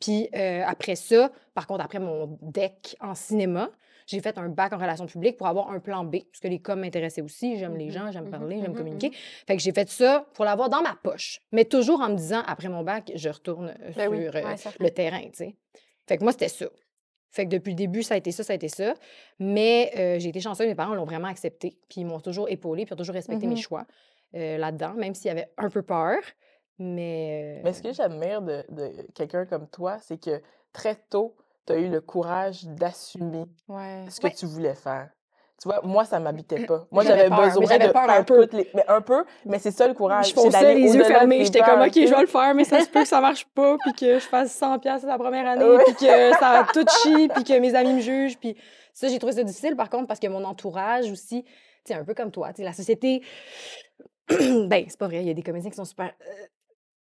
[0.00, 3.70] Puis euh, après ça, par contre, après mon deck en cinéma,
[4.08, 6.58] j'ai fait un bac en relations publiques pour avoir un plan B, parce que les
[6.60, 7.58] coms m'intéressaient aussi.
[7.58, 9.10] J'aime les Mhm, gens, j'aime mhm, parler, j'aime mhm, communiquer.
[9.46, 11.40] Fait que j'ai fait ça pour l'avoir dans ma poche.
[11.52, 14.56] Mais toujours en me disant, après mon bac, je retourne euh, Ben sur euh, Ouais,
[14.80, 15.56] le terrain, tu sais.
[16.08, 16.66] Fait que moi, c'était ça.
[17.30, 18.94] Fait que depuis le début, ça a été ça, ça a été ça.
[19.38, 21.78] Mais euh, j'ai été chanceuse, mes parents l'ont vraiment accepté.
[21.90, 23.86] Puis ils m'ont toujours épaulé, puis ils ont toujours respecté mes choix
[24.34, 26.16] euh, là-dedans, même s'il y avait un peu peur.
[26.78, 27.60] Mais.
[27.64, 30.40] Mais ce que j'admire de, de quelqu'un comme toi, c'est que
[30.72, 31.36] très tôt,
[31.68, 34.04] tu as eu le courage d'assumer Ouais.
[34.10, 34.32] ce que Ouais.
[34.34, 35.08] tu voulais faire.
[35.60, 36.86] Tu vois, moi, ça m'habitait pas.
[36.92, 38.46] Moi, J'avais besoin de peur un peu.
[38.52, 38.70] les...
[38.74, 40.28] Mais un peu, mais c'est ça le courage.
[40.28, 41.44] je fonçais les yeux fermés.
[41.44, 43.76] J'étais comme, OK, je vais le faire, mais ça se peut que ça marche pas,
[43.82, 47.42] puis que je fasse 100 pièces la première année, puis que ça tout chie, puis
[47.42, 48.38] que mes amis me jugent.
[48.38, 48.56] Puis
[48.94, 51.44] ça, j'ai trouvé ça difficile, par contre, parce que mon entourage aussi,
[51.84, 53.22] tu un peu comme toi, tu la société...
[54.28, 56.12] ben, c'est pas vrai, il y a des comédiens qui sont super...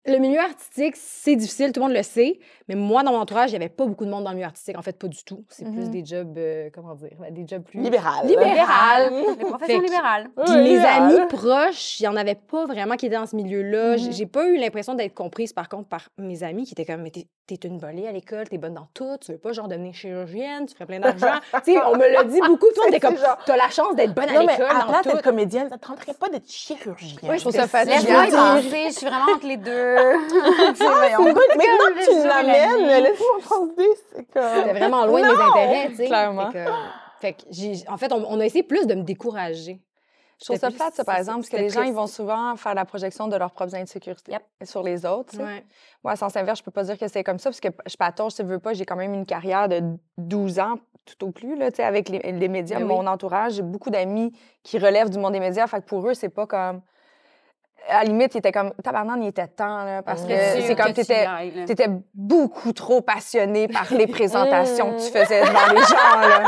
[0.07, 2.39] Le milieu artistique, c'est difficile, tout le monde le sait,
[2.69, 4.47] mais moi, dans mon entourage, il n'y avait pas beaucoup de monde dans le milieu
[4.47, 4.77] artistique.
[4.77, 5.43] En fait, pas du tout.
[5.49, 5.91] C'est plus Mhm.
[5.91, 7.81] des jobs, euh, comment dire, ben, des jobs plus...
[7.81, 8.25] Libéral.
[8.25, 9.11] Libéral.
[9.37, 10.29] Les professions libérales.
[10.45, 11.03] Puis libéral.
[11.15, 13.97] amis proches, il n'y en avait pas vraiment qui étaient dans ce milieu-là.
[13.97, 14.13] J- Mhm.
[14.13, 17.11] J'ai pas eu l'impression d'être comprise, par contre, par mes amis qui étaient comme, mais
[17.11, 19.93] t'es t'es une volée à l'école, t'es bonne dans tout, tu veux pas, genre, devenir
[19.93, 21.39] chirurgienne, tu ferais plein d'argent.
[21.63, 23.69] tu sais, on me l'a dit beaucoup, tout le monde était comme, genre- t'as la
[23.69, 25.09] chance d'être bonne à Non, mais l'école, à dans place tout.
[25.11, 27.17] d'être comédienne, ça ne tenterait pas d'être chirurgien.
[27.23, 27.93] Ouais, je trouve ça facile.
[27.93, 29.96] Je suis vraiment entre les deux.
[29.97, 31.23] Tu sais, voyons.
[31.57, 33.03] Mais le tu l'amènes?
[33.03, 33.89] Laisse-moi penser.
[34.15, 34.43] C'est comme...
[34.55, 36.05] C'était vraiment loin de mes intérêts, tu sais.
[36.07, 36.51] Clairement.
[36.51, 36.69] Fait que,
[37.19, 39.81] fait que j'ai- en fait, on, on a essayé plus de me décourager.
[40.39, 42.75] Je trouve ça plate, ça, par exemple, parce que les gens, ils vont souvent faire
[42.75, 44.43] la projection de leurs propres insécurités Yep.
[44.65, 45.31] sur les autres.
[45.31, 45.43] tu sais.
[45.43, 45.65] Ouais.
[46.03, 47.97] Moi, à sens inverse, je peux pas dire que c'est comme ça, parce que je
[47.97, 49.81] patauge, si tu veux pas, j'ai quand même une carrière de
[50.19, 52.89] 12 ans, tout au plus, là, tu sais, avec les, les médias, Ben oui.
[52.89, 53.53] mon entourage.
[53.53, 54.31] J'ai beaucoup d'amis
[54.61, 56.81] qui relèvent du monde des médias, fait que pour eux, c'est pas comme...
[57.89, 58.73] À la limite, ils étaient comme...
[58.83, 61.25] Tabarnan, il était temps, là, parce que C'est comme que tu tu y étais...
[61.25, 61.93] ailles, là.
[62.13, 66.43] beaucoup trop passionné par les présentations que tu faisais devant les gens, là.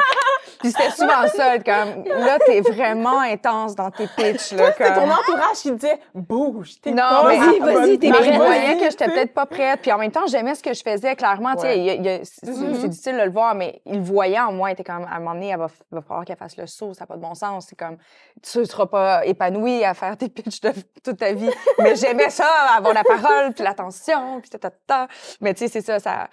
[0.59, 4.71] Puis c'était souvent ça, comme, là, t'es vraiment intense dans tes pitchs, là.
[4.71, 8.23] C'était ton comme- entourage qui disait bouge, t'es Non, mais- Vas-y, vas-y, t'es place.
[8.23, 8.37] je prête.
[8.41, 9.81] voyais que j'étais peut-être pas prête.
[9.81, 11.53] Puis en même temps, j'aimais ce que je faisais, clairement.
[11.55, 12.19] Ouais.
[12.21, 14.69] a- c'est difficile de le voir, mais il le voyait en moi.
[14.69, 16.93] Il était comme, à un moment donné, elle va, va falloir qu'elle fasse le saut.
[16.93, 17.67] Ça n'a pas de bon sens.
[17.69, 17.97] C'est comme,
[18.41, 20.71] tu ne seras pas épanouie à faire tes pitchs de
[21.03, 21.49] toute ta vie.
[21.79, 25.07] mais j'aimais ça, avoir la parole, puis l'attention, puis ta, ta, ta.
[25.41, 26.27] Mais tu sais, c'est ça, ça...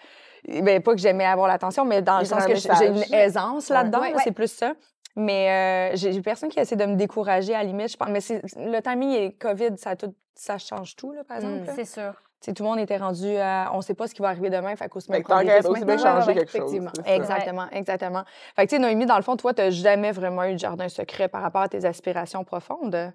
[0.49, 4.01] Ben, pas que j'aimais avoir l'attention, mais dans le sens que j'ai une aisance là-dedans.
[4.01, 4.23] Ouais, là, ouais.
[4.25, 4.75] C'est plus ça.
[5.17, 7.91] Mais euh, j'ai personne qui essaie de me décourager à la limite.
[7.91, 11.39] Je pense, mais c'est- le timing et COVID, ça, tout, ça change tout, là, par
[11.39, 11.61] exemple.
[11.63, 11.73] Mm.
[11.75, 12.13] C'est sûr.
[12.43, 14.51] Tu sais, tout le monde était rendu à on sait pas ce qui va arriver
[14.51, 16.35] demain, fait qu'on se met Fait que prendre tant des qu'à risques aussi bien changer
[16.35, 16.61] quelque chose.
[16.61, 16.91] effectivement.
[16.95, 17.15] ça.
[17.15, 18.23] Exactement, exactement.
[18.55, 20.89] Fait que tu sais, Noémie, dans le fond, toi, t'as jamais vraiment eu de jardin
[20.91, 23.11] secret par rapport à tes aspirations profondes?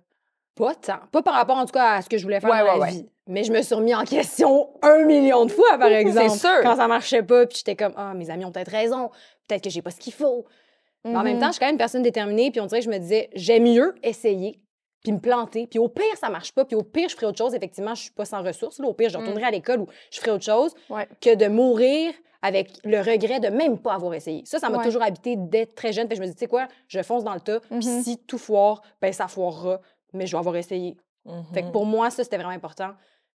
[0.56, 1.00] Pas tant.
[1.12, 2.80] Pas par rapport, en tout cas, à ce que je voulais faire Ouais, dans ouais,
[2.80, 2.92] la ouais.
[2.92, 3.10] vie.
[3.28, 6.30] Mais je me suis remis en question un million de fois, par exemple.
[6.38, 6.62] sûr.
[6.64, 9.10] Quand ça marchait pas, puis j'étais comme, ah, mes amis ont peut-être raison.
[9.48, 10.46] Peut-être que j'ai pas ce qu'il faut.
[11.06, 11.40] Mais en même Mhm.
[11.42, 13.30] temps, je suis quand même une personne déterminée, puis on dirait que je me disais,
[13.34, 14.60] j'aime mieux essayer,
[15.04, 17.38] puis me planter, puis au pire, ça marche pas, puis au pire, je ferai autre
[17.40, 17.56] chose.
[17.56, 18.78] Effectivement, je suis pas sans ressources.
[18.80, 18.88] Là.
[18.88, 20.76] Au pire, je retournerai à l'école ou je ferai autre chose
[21.22, 24.44] que de mourir avec le regret de même pas avoir essayé.
[24.46, 24.84] Ça, ça m'a Ouais.
[24.84, 26.08] toujours habité d'être très jeune.
[26.08, 28.02] Fait que je me dis, tu sais quoi, je fonce dans le tas, puis Mhm.
[28.04, 29.80] si tout foire, ben ça foirera,
[30.14, 30.98] mais je vais avoir essayé.
[31.54, 31.72] Fait que Mhm.
[31.72, 32.94] pour moi, ça, c'était vraiment important.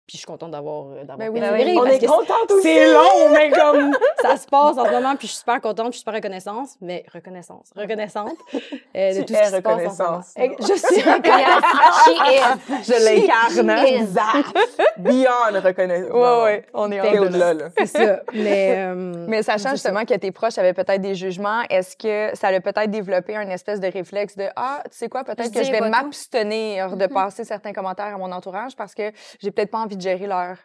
[0.07, 1.77] Puis je suis contente d'avoir euh, d'avoir Ben oui, ben oui.
[1.81, 2.63] On est contente aussi.
[2.63, 3.91] c'est long, mais comme
[4.23, 6.15] ça se passe en ce moment, puis je suis super contente, puis je suis super
[6.15, 10.03] reconnaissante, mais reconnaissance, reconnaissante euh, de Tu tout es ce qui se passe en ce
[10.03, 10.21] moment.
[10.37, 10.59] reconnaissance.
[10.61, 12.61] Je suis reconnaissante.
[12.85, 13.71] Je l'incarne.
[13.71, 13.85] hein?
[13.87, 14.59] Exact.
[14.99, 16.11] Beyond reconnaissance.
[16.13, 17.23] Ouais, ouais, on est là.
[17.23, 17.65] au-delà, là.
[17.79, 18.21] C'est ça.
[18.35, 18.95] Mais, euh,
[19.29, 19.71] Mais sachant ça.
[19.73, 23.49] justement que tes proches avaient peut-être des jugements, est-ce que ça a peut-être développé un
[23.49, 27.45] espèce de réflexe de Ah, tu sais quoi, peut-être que je vais m'abstenir de passer
[27.45, 30.59] certains commentaires à mon entourage parce que j'ai peut-être pas envie de gérer leur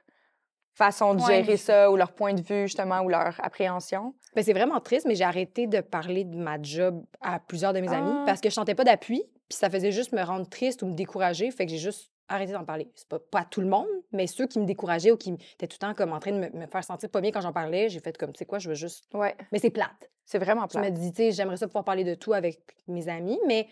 [0.73, 1.43] façon de Ouais.
[1.43, 4.13] gérer ça ou leur point de vue, justement, ou leur appréhension.
[4.35, 7.81] Ben, c'est vraiment triste, mais j'ai arrêté de parler de ma job à plusieurs de
[7.81, 8.23] mes amis Ah.
[8.25, 10.93] parce que je sentais pas d'appui, puis ça faisait juste me rendre triste ou me
[10.93, 11.51] décourager.
[11.51, 12.89] Fait que j'ai juste arrêté d'en parler.
[12.95, 15.67] C'est pas, pas à tout le monde, mais ceux qui me décourageaient ou qui étaient
[15.67, 17.51] tout le temps comme en train de me, me faire sentir pas bien quand j'en
[17.51, 19.05] parlais, j'ai fait comme, tu sais quoi, je veux juste.
[19.13, 20.09] Ouais, Mais c'est plate.
[20.23, 20.93] c'est vraiment Je me plate.
[20.93, 23.67] dis, tu sais, j'aimerais ça pouvoir parler de tout avec mes amis, mais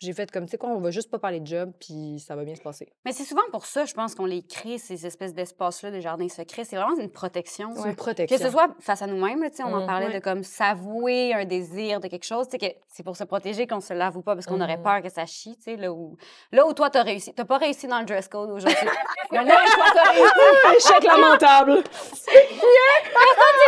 [0.00, 2.36] j'ai fait comme, tu sais quoi, on va juste pas parler de job, puis ça
[2.36, 2.92] va bien se passer.
[3.04, 6.28] Mais c'est souvent pour ça, je pense, qu'on les crée, ces espèces d'espaces-là de jardins
[6.28, 6.64] secrets.
[6.64, 7.70] C'est vraiment une protection.
[7.76, 8.38] C'est une Que protection.
[8.38, 10.14] ce soit face à nous-mêmes, tu sais, on en parlait Ouais.
[10.14, 13.66] de comme s'avouer un désir de quelque chose, tu sais, que c'est pour se protéger
[13.66, 14.82] qu'on se l'avoue pas parce qu'on aurait Mhm.
[14.82, 16.16] peur que ça chie, tu sais, là où,
[16.52, 17.32] là où toi, t'as réussi.
[17.34, 18.76] T'as pas réussi dans le dress code aujourd'hui.
[19.32, 20.32] Mais là où toi, t'as réussi.
[20.90, 21.82] Échec lamentable!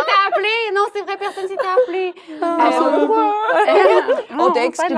[0.05, 0.47] T'as appelé!
[0.73, 2.13] Non, c'est vrai, personne s'était appelé.
[2.41, 4.97] Ah, Euh, On t'a longtemps,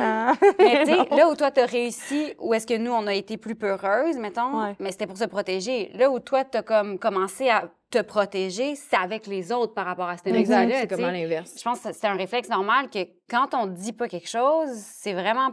[0.00, 0.32] hein?
[0.58, 3.36] Mais tu sais, là où toi, t'as réussi, où est-ce que nous, on a été
[3.36, 4.76] plus peureuses, mettons, Ouais.
[4.78, 5.90] mais c'était pour se protéger.
[5.94, 10.08] Là où toi, t'as comme commencé à te protéger, c'est avec les autres par rapport
[10.08, 11.12] à cette Exact, énergie-là, c'est tu comme à sais.
[11.20, 11.52] l'inverse.
[11.58, 12.98] Je pense que c'est un réflexe normal que
[13.30, 15.50] quand on dit pas quelque chose, c'est vraiment...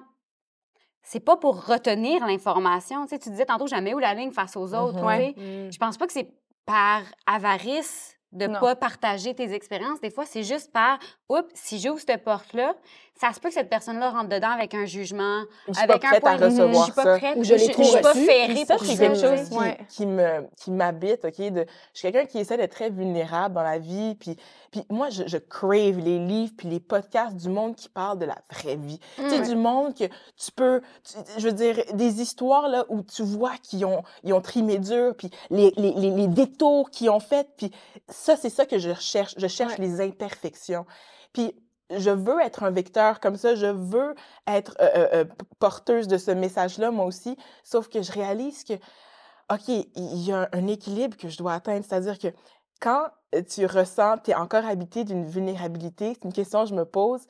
[1.07, 3.03] C'est pas pour retenir l'information.
[3.03, 4.99] Tu sais, tu disais tantôt, jamais où la ligne face aux autres.
[5.03, 5.71] Mm.
[5.71, 6.27] Je pense pas que c'est
[6.65, 8.59] par avarice de Non.
[8.59, 9.99] pas partager tes expériences.
[10.01, 12.75] Des fois, c'est juste par, oups, si j'ouvre cette porte-là,
[13.19, 15.43] ça se peut que cette personne-là rentre dedans avec un jugement,
[15.81, 16.73] avec un point de vue.
[16.75, 17.17] Je suis pas ça.
[17.17, 17.37] prête.
[17.37, 18.25] Ou je l'ai je, trop je suis pas reçu.
[18.25, 19.77] ferrée ça, pour c'est quelque chose qui, Ouais.
[19.87, 21.37] qui me qui m'habite, OK?
[21.51, 24.15] De, je suis quelqu'un qui essaie d'être très vulnérable dans la vie.
[24.15, 24.35] Puis,
[24.71, 28.25] puis moi, je, je crave les livres puis les podcasts du monde qui parle de
[28.25, 28.99] la vraie vie.
[29.15, 29.47] Tu sais, Mm.
[29.47, 30.81] du monde que tu peux...
[31.03, 34.77] tu- je veux dire, des histoires là, où tu vois qu'ils ont, ils ont trimé
[34.77, 37.47] dur, puis les, les, les, les détours qu'ils ont fait.
[37.55, 37.71] Puis
[38.09, 39.35] ça, c'est ça que je cherche.
[39.37, 39.85] Je cherche Ouais.
[39.85, 40.85] les imperfections.
[41.33, 41.55] Puis
[41.89, 44.15] je veux être un vecteur comme ça, je veux
[44.47, 45.25] être euh, euh, euh,
[45.59, 48.73] porteuse de ce message-là, moi aussi, sauf que je réalise que,
[49.53, 52.29] OK, il y a un équilibre que je dois atteindre, c'est-à-dire que
[52.81, 53.07] quand
[53.49, 57.21] tu ressens, tu es encore habité d'une vulnérabilité, c'est une question que je me pose,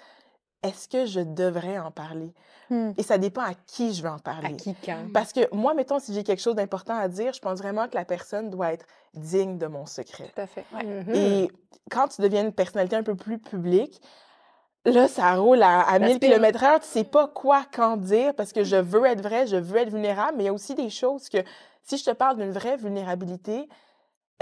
[0.63, 2.33] est-ce que je devrais en parler?
[2.69, 2.91] Hmm.
[2.97, 4.55] Et ça dépend à qui je vais en À parler.
[4.55, 5.11] qui, quand?
[5.13, 7.95] Parce que moi, mettons, si j'ai quelque chose d'important à dire, je pense vraiment que
[7.95, 10.31] la personne doit être digne de mon secret.
[10.33, 10.65] Tout à fait.
[10.73, 11.13] Mhm.
[11.13, 11.51] Et
[11.91, 14.01] quand tu deviens une personnalité un peu plus publique,
[14.85, 16.79] là, ça roule à, à 1000 L'aspect- km heure.
[16.79, 19.89] Tu sais pas quoi, quand dire, parce que je veux être vrai, je veux être
[19.89, 21.37] vulnérable, mais il y a aussi des choses que,
[21.83, 23.67] si je te parle d'une vraie vulnérabilité,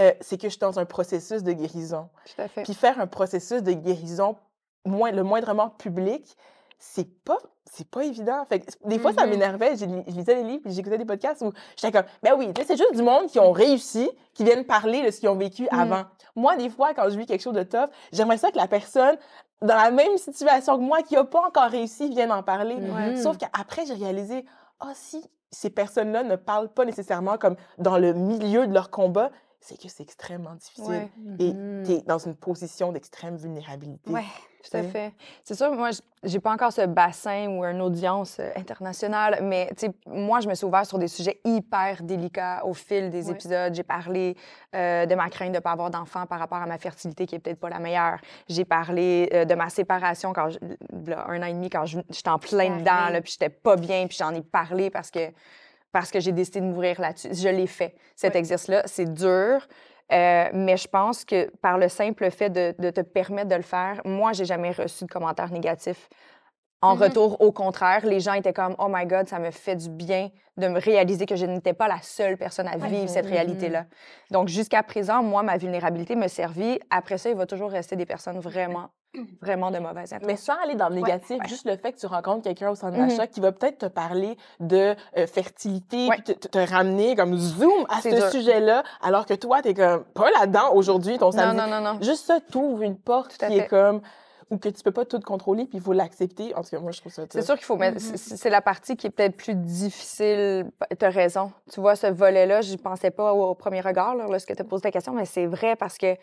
[0.02, 2.08] euh, c'est que je suis dans un processus de guérison.
[2.24, 2.62] Tout à fait.
[2.62, 4.36] Puis faire un processus de guérison
[4.84, 6.36] moins, le moindrement public,
[6.78, 7.38] c'est pas
[7.70, 8.44] c'est pas évident.
[8.48, 9.30] Fait que des fois, ça Mhm.
[9.30, 9.76] m'énervait.
[9.76, 12.76] Je, je lisais des livres, puis j'écoutais des podcasts où j'étais comme, ben oui, c'est
[12.76, 16.04] juste du monde qui ont réussi, qui viennent parler de ce qu'ils ont vécu avant.
[16.36, 19.16] Moi, des fois, quand je vis quelque chose de tough, j'aimerais ça que la personne,
[19.62, 22.76] dans la même situation que moi, qui n'a pas encore réussi, vienne en parler.
[22.76, 23.16] Mhm.
[23.16, 24.44] Sauf qu'après, j'ai réalisé,
[24.80, 29.30] ah, si ces personnes-là ne parlent pas nécessairement comme dans le milieu de leur combat,
[29.60, 30.84] c'est que c'est extrêmement difficile.
[30.90, 31.12] Ouais.
[31.38, 31.82] Et Mhm.
[31.86, 34.10] tu es dans une position d'extrême vulnérabilité.
[34.10, 34.24] Ouais.
[34.70, 35.12] Tout à fait.
[35.44, 35.90] C'est sûr, moi,
[36.22, 40.48] j'ai pas encore ce bassin ou une audience euh, internationale, mais tu sais, moi, je
[40.48, 43.74] me suis ouverte sur des sujets hyper délicats au fil des épisodes.
[43.74, 44.36] J'ai parlé
[44.74, 47.38] euh, de ma crainte de pas avoir d'enfant par rapport à ma fertilité qui est
[47.40, 48.18] peut-être pas la meilleure.
[48.48, 50.58] J'ai parlé euh, de ma séparation quand, je-
[51.10, 53.76] là, un an et demi, quand j'étais en plein Ça dedans, là, puis j'étais pas
[53.76, 55.30] bien, puis j'en ai parlé parce que
[55.92, 57.28] parce que j'ai décidé de m'ouvrir là-dessus.
[57.34, 58.82] Je l'ai fait, cet exercice-là.
[58.86, 59.64] C'est dur,
[60.12, 63.62] euh, mais je pense que par le simple fait de, de te permettre de le
[63.62, 66.08] faire, moi, j'ai jamais reçu de commentaires négatifs.
[66.84, 69.88] En retour, au contraire, les gens étaient comme Oh my God, ça me fait du
[69.88, 73.32] bien de me réaliser que je n'étais pas la seule personne à vivre cette Mhm.
[73.32, 73.84] réalité-là.
[74.30, 76.78] Donc, jusqu'à présent, moi, ma vulnérabilité me servit.
[76.90, 78.90] Après ça, il va toujours rester des personnes vraiment,
[79.42, 80.26] vraiment de mauvaises intentions.
[80.28, 82.96] Mais sans aller dans le négatif, juste le fait que tu rencontres quelqu'un au centre
[82.96, 83.08] Mhm.
[83.08, 86.18] d'achat qui va peut-être te parler de euh, fertilité, Ouais.
[86.24, 90.72] puis te, ramener comme zoom à ce sujet-là, alors que toi, t'es comme pas là-dedans
[90.74, 91.56] aujourd'hui, ton non, samedi.
[91.56, 91.98] non, non, non.
[92.00, 94.02] Juste ça t'ouvre une porte qui est comme
[94.50, 96.54] ou que tu peux pas tout contrôler, puis il faut l'accepter.
[96.54, 97.24] En tout cas, moi, je trouve ça.
[97.30, 97.94] C'est sûr qu'il faut mettre.
[98.02, 98.16] Mhm.
[98.16, 100.70] c'est- C'est la partie qui est peut-être plus difficile.
[100.98, 101.52] Tu as raison.
[101.72, 104.64] Tu vois, ce volet-là, j'y pensais pas au, au premier regard, là, lorsque tu as
[104.64, 106.14] posé ta question, mais c'est vrai parce que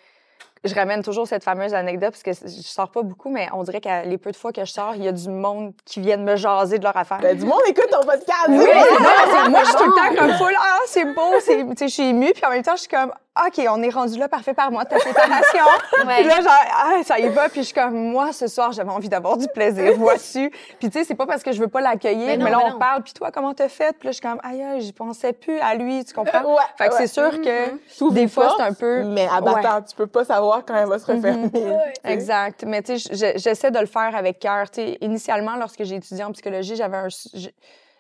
[0.64, 3.82] je ramène toujours cette fameuse anecdote parce que je sors pas beaucoup, mais on dirait
[3.82, 6.18] que les peu de fois que je sors, il y a du monde qui vient
[6.18, 7.20] de me jaser de leur affaire.
[7.20, 8.48] Ben, du monde écoute ton podcast.
[8.50, 10.54] Oui, non, moi, je suis tout le temps comme full.
[10.60, 12.32] Ah, c'est beau, c'est, tu sais, je suis émue.
[12.34, 13.12] Puis en même temps, je suis comme,
[13.48, 15.66] OK, on est rendu là, parfait par moi, ta séparation.
[16.06, 16.16] Ouais.
[16.18, 17.48] Puis là, genre, ah, ça y va.
[17.48, 19.94] Puis je suis comme, moi, ce soir, j'avais envie d'avoir du plaisir.
[19.98, 20.50] Voici.
[20.80, 22.64] Puis tu sais, c'est pas parce que je veux pas l'accueillir, mais, Mais là, mais
[22.66, 22.80] on non.
[22.80, 23.04] parle.
[23.04, 23.96] Puis toi, comment t'as fait?
[23.98, 26.42] Puis là, je suis comme, aïe, aïe, j'y pensais plus à lui, tu comprends?
[26.44, 26.98] Ouais, Fait que ouais.
[26.98, 29.04] c'est sûr que T'ouvres des fois, c'est un peu.
[29.04, 31.50] Mais abattant, tu peux pas savoir quand elle va se refermer.
[31.52, 31.94] tu sais.
[32.04, 32.64] Exact.
[32.68, 34.70] Mais tu sais, je- j'essaie de le faire avec cœur.
[34.70, 37.08] Tu sais, initialement, lorsque j'ai étudié en psychologie, j'avais un,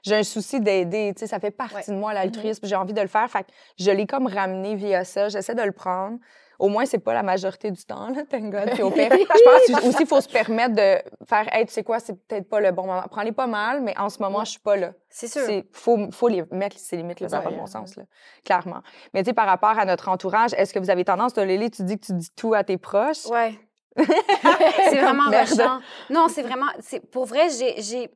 [0.04, 1.14] j'ai- un souci d'aider.
[1.16, 1.84] Tu sais, ça fait partie Ouais.
[1.96, 2.66] de moi, l'altruisme.
[2.68, 3.30] J'ai envie de le faire.
[3.30, 5.30] Fait que je l'ai comme ramené via ça.
[5.30, 6.18] J'essaie de le prendre.
[6.62, 8.69] Au moins, c'est pas la majorité du temps, là, thank God.
[8.74, 12.00] Puis au pire, je pense aussi faut se permettre de faire, hey, tu sais quoi,
[12.00, 13.02] c'est peut-être pas le bon moment.
[13.10, 14.93] Prends-les pas mal, mais en ce moment, je suis pas là.
[15.10, 15.50] C'est sûr.
[15.50, 17.67] Il faut, faut les mettre ces limites, là, ça n'a pas de bon Ouais.
[17.67, 18.04] sens, là,
[18.45, 18.82] clairement.
[19.13, 21.71] Mais tu sais, par rapport à notre entourage, est-ce que vous avez tendance, toi, Lélie,
[21.71, 23.26] tu dis que tu dis tout à tes proches?
[23.26, 23.60] Ouais.
[23.97, 25.80] c'est vraiment rushant.
[26.10, 26.67] Non, c'est vraiment.
[27.12, 28.10] Pour vrai, j'ai-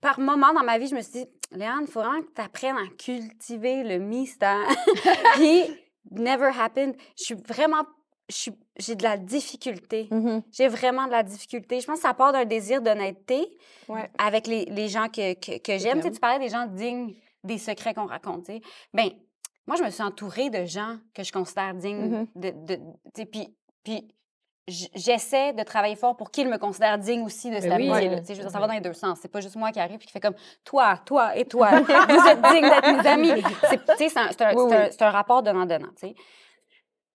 [0.00, 2.40] Par moment dans ma vie, je me suis dit, Léane, il faut vraiment que tu
[2.40, 4.66] apprennes à cultiver le mystère.
[5.34, 5.62] Puis,
[6.12, 6.94] never happened.
[7.18, 7.84] Je suis vraiment.
[8.78, 10.08] J'ai de la difficulté.
[10.10, 10.42] Mhm.
[10.52, 11.80] J'ai vraiment de la difficulté.
[11.80, 14.08] Je pense que ça part d'un désir d'honnêteté Ouais.
[14.16, 15.98] avec les, les gens que, que, que j'aime.
[15.98, 16.12] Tu sais, t'aimes.
[16.14, 18.46] tu parlais des gens dignes des secrets qu'on raconte.
[18.46, 18.60] tu sais.
[18.94, 19.10] Ben,
[19.66, 22.26] moi, je me suis entourée de gens que je considère dignes Mhm.
[22.36, 22.50] de.
[22.50, 22.82] de tu
[23.16, 24.08] sais, puis, puis
[24.68, 27.90] j'essaie de travailler fort pour qu'ils me considèrent digne aussi de cette oui.
[27.90, 28.16] amitié-là.
[28.16, 29.18] Je veux dire, ça va dans les deux sens.
[29.20, 31.70] C'est pas juste moi qui arrive et qui fait comme toi, toi et toi.
[31.80, 33.42] Vous êtes dignes d'être mes amis.
[33.68, 35.90] C'est, tu sais, c'est un, un- Oui, un- un rapport donnant-donnant.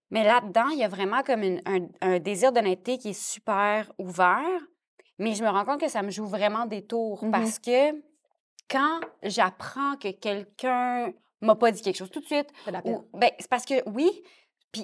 [0.09, 3.91] Mais là-dedans, il y a vraiment comme une- un, un désir d'honnêteté qui est super
[3.97, 4.59] ouvert.
[5.19, 7.31] Mais je me rends compte que ça me joue vraiment des tours Mhm.
[7.31, 7.91] parce que
[8.69, 12.71] quand j'apprends que quelqu'un m'a pas dit quelque chose tout de suite, C'est
[13.13, 14.09] ben, c'est parce que oui,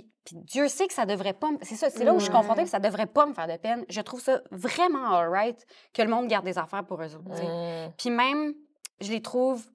[0.02, 1.52] puis, puis Dieu sait que ça devrait pas.
[1.52, 2.64] me- C'est ça, c'est là où je suis confrontée, Ouais.
[2.66, 3.86] puis ça devrait pas me faire de peine.
[3.90, 7.30] Je trouve ça vraiment alright que le monde garde des affaires pour eux autres.
[7.32, 7.88] tu sais.
[7.88, 7.94] Mm.
[7.98, 8.54] Puis même,
[9.02, 9.66] je les trouve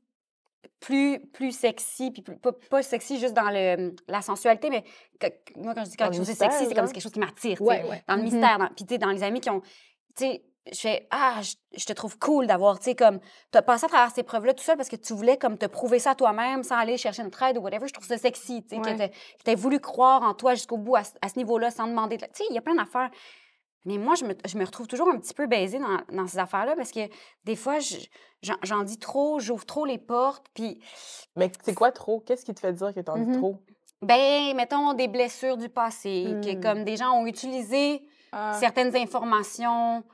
[0.80, 4.84] plus, plus sexy, puis plus- pas, pas sexy juste dans le, la sensualité, mais
[5.20, 5.26] que-
[5.56, 7.84] moi, quand je dis quelque chose de sexy, c'est comme quelque chose qui m'attire, Ouais,
[7.88, 8.02] ouais.
[8.08, 8.30] dans le Mhm.
[8.32, 8.58] mystère.
[8.58, 11.54] dans- puis tu sais, dans les amis qui ont, tu sais, je fais, ah, je,
[11.78, 14.62] je te trouve cool d'avoir, tu sais, comme, t'as passé à travers ces preuves-là tout
[14.64, 17.58] seul parce que tu voulais, comme, te prouver ça toi-même sans aller chercher notre aide
[17.58, 17.86] ou whatever.
[17.88, 19.10] Je trouve ça sexy, tu sais, Ouais.
[19.38, 22.18] que t'aies voulu croire en toi jusqu'au bout à, ce- à ce niveau-là sans demander.
[22.18, 23.10] Tu sais, il y a plein d'affaires.
[23.84, 26.38] Mais moi, je me, je me retrouve toujours un petit peu baisée dans, dans ces
[26.38, 27.08] affaires-là parce que
[27.44, 27.96] des fois, je-
[28.62, 30.80] j'en dis trop, j'ouvre trop les portes, puis,
[31.36, 32.20] Mais c'est quoi trop?
[32.20, 33.38] Qu'est-ce qui te fait dire que t'en dis Mhm.
[33.38, 33.56] trop?
[34.02, 36.60] ben, mettons des blessures du passé, que Mm.
[36.60, 38.02] comme des gens ont utilisé
[38.32, 38.52] Ah.
[38.60, 40.04] certaines informations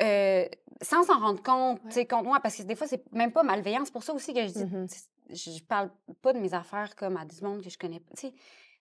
[0.00, 0.46] euh,
[0.82, 3.42] sans s'en rendre compte, tu sais, contre moi, parce que des fois, c'est même pas
[3.42, 3.84] malveillant.
[3.84, 5.90] C'est pour ça aussi que je dis, sais, je, parle
[6.22, 8.14] pas de mes affaires comme à du monde que je connais pas.
[8.16, 8.34] Tu sais,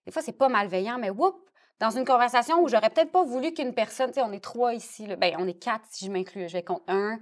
[0.06, 1.36] des fois, c'est pas malveillant, mais whoop,
[1.80, 4.74] dans une conversation où j'aurais peut-être pas voulu qu'une personne, tu sais, on est trois
[4.74, 7.20] ici, là, ben, on est quatre si je m'inclus, je vais compte un.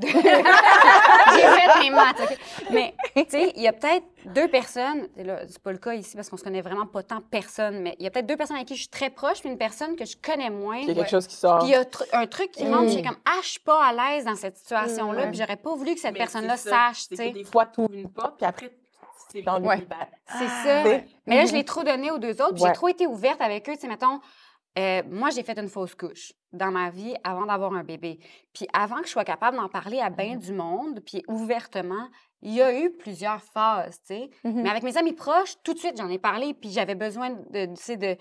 [0.06, 2.38] J'ai fait mes maths?
[2.70, 5.94] Mais, tu sais, il y a peut-être deux personnes, et là, c'est pas le cas
[5.94, 8.36] ici parce qu'on se connaît vraiment pas tant personne, mais il y a peut-être deux
[8.36, 10.78] personnes avec qui je suis très proche, puis une personne que je connais moins.
[10.78, 11.58] Il y a quelque chose qui sort.
[11.60, 12.88] Puis il y a tr- un truc qui rentre, Mm.
[12.90, 15.94] j'ai comme, ah, je suis pas à l'aise dans cette situation-là, puis j'aurais pas voulu
[15.94, 17.30] que cette Mais personne-là c'est ça, sache, tu sais.
[17.30, 18.70] Des fois, tu ouvres une porte, puis après,
[19.30, 19.86] c'est dans le Ouais.
[20.38, 20.82] C'est ça.
[20.84, 21.04] Sais?
[21.26, 22.68] Mais là, je l'ai trop donné aux deux autres, puis Ouais.
[22.70, 24.20] j'ai trop été ouverte avec eux, tu sais, mettons.
[24.78, 28.18] Euh, moi, j'ai fait une fausse couche dans ma vie avant d'avoir un bébé.
[28.54, 32.08] Puis avant que je sois capable d'en parler à bien du monde, puis ouvertement,
[32.42, 34.30] il y a eu plusieurs phases, tu sais.
[34.44, 34.62] Mhm.
[34.62, 37.66] Mais avec mes amis proches, tout de suite, j'en ai parlé, puis j'avais besoin de,
[37.74, 38.16] tu sais, de,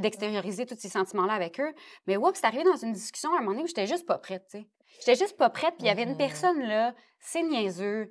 [0.00, 1.72] d'extérioriser tous ces sentiments-là avec eux.
[2.06, 4.18] Mais oups, c'est arrivé dans une discussion à un moment donné où j'étais juste pas
[4.18, 4.66] prête, tu sais.
[4.98, 6.16] J'étais juste pas prête, puis il y avait une Mhm.
[6.18, 8.10] personne là, c'est niaiseux.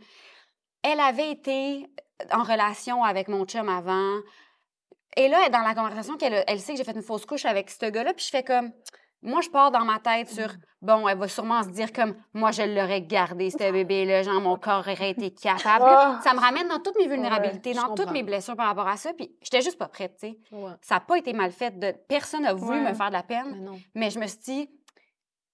[0.84, 1.88] Elle avait été
[2.32, 4.17] en relation avec mon chum avant.
[5.17, 7.69] Et là, dans la conversation, qu'elle elle sait que j'ai fait une fausse couche avec
[7.69, 8.71] ce gars-là, puis je fais comme.
[9.24, 10.47] Moi, je pars dans ma tête sur.
[10.82, 12.15] Bon, elle va sûrement se dire comme.
[12.34, 14.24] Moi, je l'aurais gardé, ce bébé-là.
[14.24, 15.86] Genre, mon corps aurait été capable.
[15.86, 16.21] Là, Ah.
[16.24, 19.13] ça me ramène dans toutes mes vulnérabilités, dans toutes mes blessures par rapport à ça.
[19.13, 20.38] Puis, j'étais juste pas prête, tu sais.
[20.52, 20.71] Ouais.
[20.82, 21.78] Ça n'a pas été mal fait.
[21.78, 21.91] De...
[22.08, 22.89] Personne n'a voulu Ouais.
[22.89, 23.69] me faire de la peine.
[23.69, 23.78] Mais.
[23.93, 24.69] Mais je me suis dit,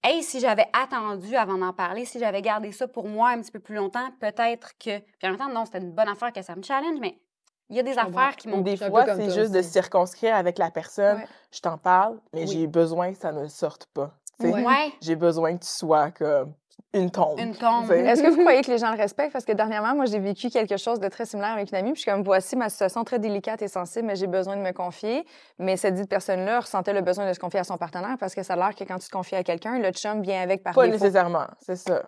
[0.02, 3.52] hey, si j'avais attendu avant d'en parler, si j'avais gardé ça pour moi un petit
[3.52, 5.00] peu plus longtemps, peut-être que.
[5.00, 7.20] Puis en même temps, non, c'était une bonne affaire que ça me challenge, mais
[7.70, 8.62] il y a des affaires qui m'ont.
[8.62, 9.70] des fois, c'est juste de aussi.
[9.70, 11.18] circonscrire avec la personne.
[11.18, 11.28] Ouais.
[11.52, 12.48] Je t'en parle, mais Oui.
[12.48, 14.12] j'ai besoin que ça ne sorte pas.
[14.40, 14.92] Ouais.
[15.02, 16.54] J'ai besoin que tu sois comme
[16.94, 17.40] une tombe.
[17.40, 17.92] une tombe.
[17.92, 19.34] Est-ce que vous croyez que les gens le respectent?
[19.34, 21.92] Parce que dernièrement, moi, j'ai vécu quelque chose de très similaire avec une amie.
[21.92, 24.62] Puis je suis comme, voici ma situation très délicate et sensible, mais j'ai besoin de
[24.62, 25.26] me confier.
[25.60, 28.44] Mais cette dite personne-là ressentait le besoin de se confier à son partenaire parce que
[28.44, 30.74] ça a l'air que quand tu te confies à quelqu'un, le chum vient avec par
[30.76, 30.94] Pas défaut.
[31.04, 32.04] nécessairement, c'est ça.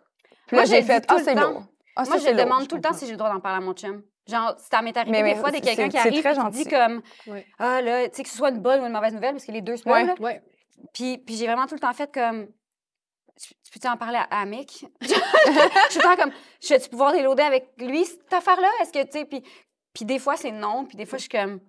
[0.47, 1.49] Puis là, j'ai fait, ah, le c'est temps.
[1.51, 1.63] lourd.
[1.97, 3.65] Ça, Moi, je lourd, demande tout le temps si j'ai le droit d'en parler à
[3.65, 4.01] mon chum.
[4.29, 6.63] Genre, ça m'est arrivé Mais- mais des fois, des quelqu'un qui arrive très et qui
[6.63, 7.01] dit comme.
[7.57, 9.51] Ah là, tu sais, que ce soit une bonne ou une mauvaise nouvelle, parce que
[9.51, 9.93] les deux se peuvent.
[9.93, 10.05] Ouais.
[10.05, 10.15] là.
[10.19, 10.41] Ouais.
[10.93, 12.47] Puis, puis j'ai vraiment tout le temps fait comme.
[13.41, 14.85] Tu tu peux-tu en parler à, à Mick?
[15.01, 16.31] je suis tout le temps comme.
[16.61, 18.67] Je vais-tu pouvoir déloader avec lui, cette affaire-là?
[18.81, 19.41] Est-ce que, tu sais, puis,
[19.93, 21.59] puis des fois, c'est non, puis des fois, je suis comme.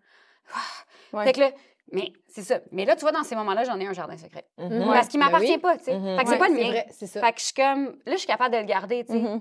[1.13, 1.25] Ouais.
[1.25, 1.51] Fait que là,
[1.93, 2.61] mais c'est ça.
[2.73, 4.45] Mais là, tu vois, dans ces moments-là, j'en ai un jardin secret.
[4.59, 4.85] Mhm.
[4.93, 5.59] Parce qu'il Ben m'appartient oui.
[5.59, 5.97] pas, tu sais.
[5.99, 6.17] Mhm.
[6.19, 6.69] Fait que Ouais, c'est pas le mien.
[6.71, 7.21] vrai, c'est ça.
[7.21, 7.85] Fait que je suis comme.
[8.07, 9.19] Là, je suis capable de le garder, tu sais.
[9.19, 9.41] Mhm.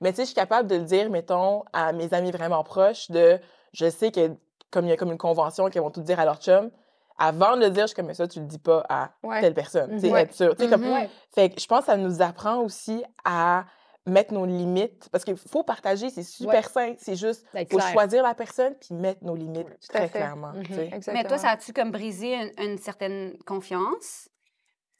[0.00, 3.10] Mais tu sais, je suis capable de le dire, mettons, à mes amis vraiment proches,
[3.10, 3.38] de
[3.72, 4.30] je sais que
[4.70, 6.70] comme il y a comme une convention qu'ils vont tout dire à leur chum,
[7.18, 9.40] avant de le dire, je suis comme ça, tu le dis pas à Ouais.
[9.40, 9.90] telle personne.
[9.92, 10.54] Tu sais, être sûr.
[10.54, 10.92] Tu sais, comme- Mhm.
[10.92, 11.10] Ouais.
[11.34, 13.64] Fait que je pense que ça nous apprend aussi à
[14.04, 15.08] mettre nos limites.
[15.10, 16.62] Parce qu'il faut partager, c'est super Ouais.
[16.62, 16.94] sain.
[16.98, 17.90] C'est juste, D'être faut clair.
[17.92, 20.18] choisir la personne puis mettre nos limites très fait.
[20.18, 20.52] clairement.
[20.62, 20.86] tu sais.
[20.88, 20.92] Mhm.
[20.94, 21.16] Exactement.
[21.22, 24.28] Mais toi, ça a-tu comme brisé une, une certaine confiance?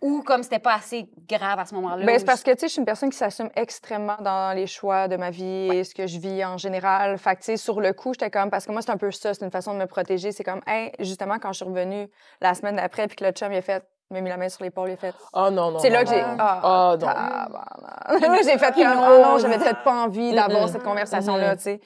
[0.02, 2.04] Ou comme c'était pas assez grave à ce moment-là?
[2.04, 4.66] Ben, c'est parce que, tu sais, je suis une personne qui s'assume extrêmement dans les
[4.66, 7.16] choix de ma vie et ce que je vis en général.
[7.18, 9.10] Fait que, tu sais, sur le coup, j'étais comme, parce que moi, c'est un peu
[9.10, 10.32] ça, c'est une façon de me protéger.
[10.32, 12.08] C'est comme, hey, justement, quand je suis revenue
[12.42, 14.62] la semaine d'après, puis que le chum, il a fait, m'a mis la main sur
[14.64, 15.14] l'épaule, il a fait.
[15.32, 15.78] Oh non, non.
[15.78, 16.22] C'est là non, que j'ai.
[16.22, 16.36] non.
[16.38, 17.06] Ah, Ah, non.
[17.06, 18.20] tabarnak.
[18.20, 20.72] Là, j'ai fait comme, ah non, j'avais peut-être pas envie d'avoir Mm-mm.
[20.72, 21.56] cette conversation-là, Mhm.
[21.56, 21.80] tu sais.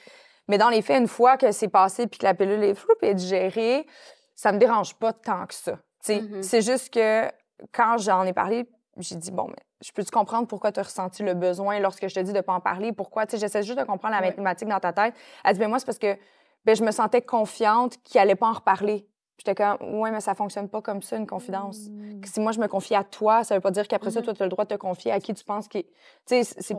[0.49, 2.99] Mais dans les faits, une fois que c'est passé puis que la pilule est floupe
[3.03, 3.87] et digérée,
[4.35, 5.73] ça me dérange pas tant que ça.
[6.05, 6.21] tu sais.
[6.23, 6.43] Mhm.
[6.43, 7.27] C'est juste que
[7.73, 11.23] quand j'en ai parlé, j'ai dit, bon, mais je peux-tu comprendre pourquoi tu as ressenti
[11.23, 12.93] le besoin lorsque je te dis de pas en parler?
[12.93, 13.27] Pourquoi?
[13.27, 15.15] Tu sais, j'essaie juste de comprendre la mathématique dans ta tête.
[15.45, 16.17] Elle dit, ben moi, c'est parce que
[16.65, 19.07] ben, je me sentais confiante qu'il allait pas en reparler.
[19.43, 21.89] J'étais comme, ouais, mais ça fonctionne pas comme ça, une confidence.
[21.89, 22.21] Mmh.
[22.21, 24.25] Que Si moi, je me confie à toi, ça veut pas dire qu'après ça, Mhm.
[24.27, 25.85] toi, tu as le droit de te confier à qui tu penses qui.
[25.85, 25.91] Tu
[26.27, 26.75] sais, c'est- c'est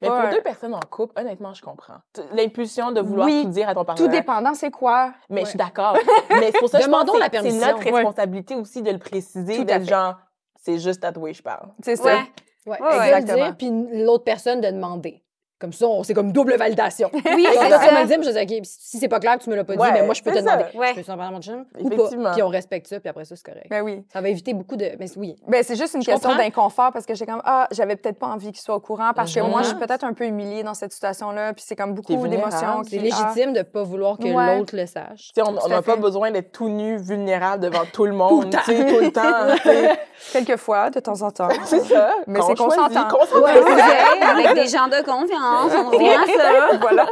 [0.00, 0.20] Mais pas.
[0.20, 1.96] pour un- deux personnes en couple, honnêtement, je comprends.
[2.32, 4.10] L'impulsion de vouloir Oui, tout dire à ton Tout partenaire.
[4.12, 5.12] dépendant, c'est quoi?
[5.28, 5.96] Mais je suis d'accord.
[6.30, 7.90] Mais c'est pour ça que je pense Demandons que la c'est- notre Ouais.
[7.90, 10.14] responsabilité aussi de le préciser, Tout d'être genre,
[10.62, 11.68] c'est juste à toi je parle.
[11.82, 12.04] C'est ça.
[12.14, 12.22] Ouais.
[12.66, 13.52] Ouais, Ouais, Exactement.
[13.54, 15.20] puis l'autre personne de demander.
[15.60, 17.10] Comme ça, on- c'est comme double validation.
[17.14, 18.00] Oui, c'est me ça.
[18.02, 19.74] le dis, moi, je dis, OK, si c'est pas clair que tu me l'as pas
[19.74, 20.42] dit, Ouais, mais moi, je peux te ça.
[20.42, 20.64] demander.
[20.76, 20.88] Ouais.
[20.90, 21.64] Je peux t'en parler à mon chum?
[21.78, 22.32] Ou pas?
[22.32, 23.66] Puis on respecte ça, puis après ça, c'est correct.
[23.70, 24.04] Ben oui.
[24.12, 24.90] Ça va éviter beaucoup de.
[24.98, 25.36] Mais oui.
[25.46, 26.42] Ben, c'est juste une Je question comprends.
[26.44, 29.32] d'inconfort parce que j'ai comme, ah, j'avais peut-être pas envie qu'il soit au courant parce
[29.32, 31.52] que moi, je suis peut-être un peu humiliée dans cette situation-là.
[31.54, 32.82] Puis c'est comme beaucoup d'émotions.
[32.88, 33.02] C'est ah.
[33.02, 34.58] légitime de pas vouloir que Ouais.
[34.58, 35.30] l'autre le sache.
[35.34, 38.50] Tu sais, on n'a pas besoin d'être tout nu, vulnérable devant tout le monde.
[38.50, 39.54] tout le temps.
[40.32, 41.48] Quelquefois, de temps en temps.
[41.64, 42.10] c'est ça.
[42.26, 43.08] Mais c'est consentant.
[43.08, 46.76] avec des gens de confiance, on revient à ça.
[46.80, 47.06] voilà.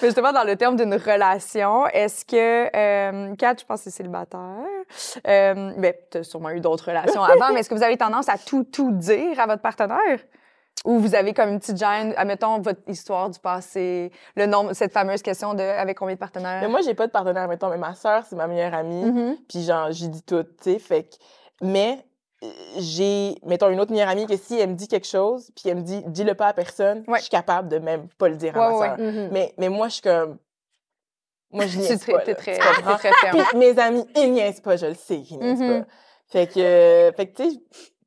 [0.00, 3.96] Mais justement, dans le terme d'une relation, est-ce que, euh, Kat, je pense que c'est
[3.96, 4.40] célibataire,
[5.26, 8.28] euh, ben, tu as sûrement eu d'autres relations avant, mais est-ce que vous avez tendance
[8.28, 10.20] à tout, tout dire à votre partenaire?
[10.86, 14.92] Ou vous avez comme une petite gêne, admettons votre histoire du passé, le nombre, cette
[14.92, 16.62] fameuse question de avec combien de partenaires?
[16.62, 19.04] Mais moi, j'ai pas de partenaire, mettons, mais ma soeur, c'est ma meilleure amie.
[19.04, 19.36] Mhm.
[19.46, 20.78] Puis genre, j'y dis tout, tu sais.
[20.78, 21.16] Fait que...
[21.60, 22.02] Mais
[22.78, 25.76] j'ai, mettons, une autre meilleure amie que si elle me dit quelque chose, puis elle
[25.76, 27.18] me dit, dis-le pas à personne, Ouais.
[27.18, 28.98] je suis capable de même pas le dire à Ouais, ma ouais, soeur.
[28.98, 29.28] Mhm.
[29.32, 30.38] Mais, mais moi, je suis comme...
[31.52, 33.42] Moi, je niaise pas, t'es très, t'es très ferme.
[33.50, 35.80] Puis mes amis, ils niaisent pas, je le sais qu'ils niaisent Mhm.
[35.82, 35.86] pas.
[36.28, 37.56] Fait que, euh, fait que tu sais,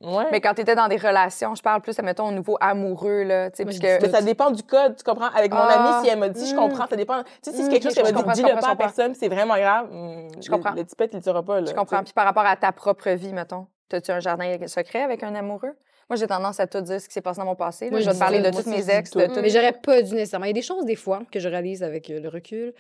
[0.02, 0.28] ouais.
[0.32, 3.52] Mais quand tu étais dans des relations, je parle plus, admettons, au niveau amoureux, là,
[3.52, 3.68] puisque...
[3.82, 5.28] dis Mais ça dépend du code, tu comprends?
[5.36, 6.58] Avec mon Ah, amie, si elle m'a dit, je mm.
[6.58, 7.22] comprends, ça dépend.
[7.24, 9.28] Tu sais, si c'est Mm, quelque chose qu'elle m'a dit, dis-le pas à personne, c'est
[9.28, 9.90] vraiment grave.
[9.92, 10.72] mm, Je comprends.
[10.72, 11.68] Le tipette, il le dira pas, là.
[11.70, 12.02] Je comprends.
[12.04, 15.76] Puis par rapport à ta propre vie, mettons, as-tu un jardin secret avec un amoureux?
[16.10, 17.90] Moi, j'ai tendance à tout dire ce qui s'est passé dans mon passé.
[17.90, 19.20] Moi, je vais te parler de aussi, mes ex, tout.
[19.20, 19.40] de tout.
[19.42, 20.46] Mais j'aurais pas dû nécessairement.
[20.46, 22.74] Il y a des choses, des fois, que je réalise avec euh, le recul,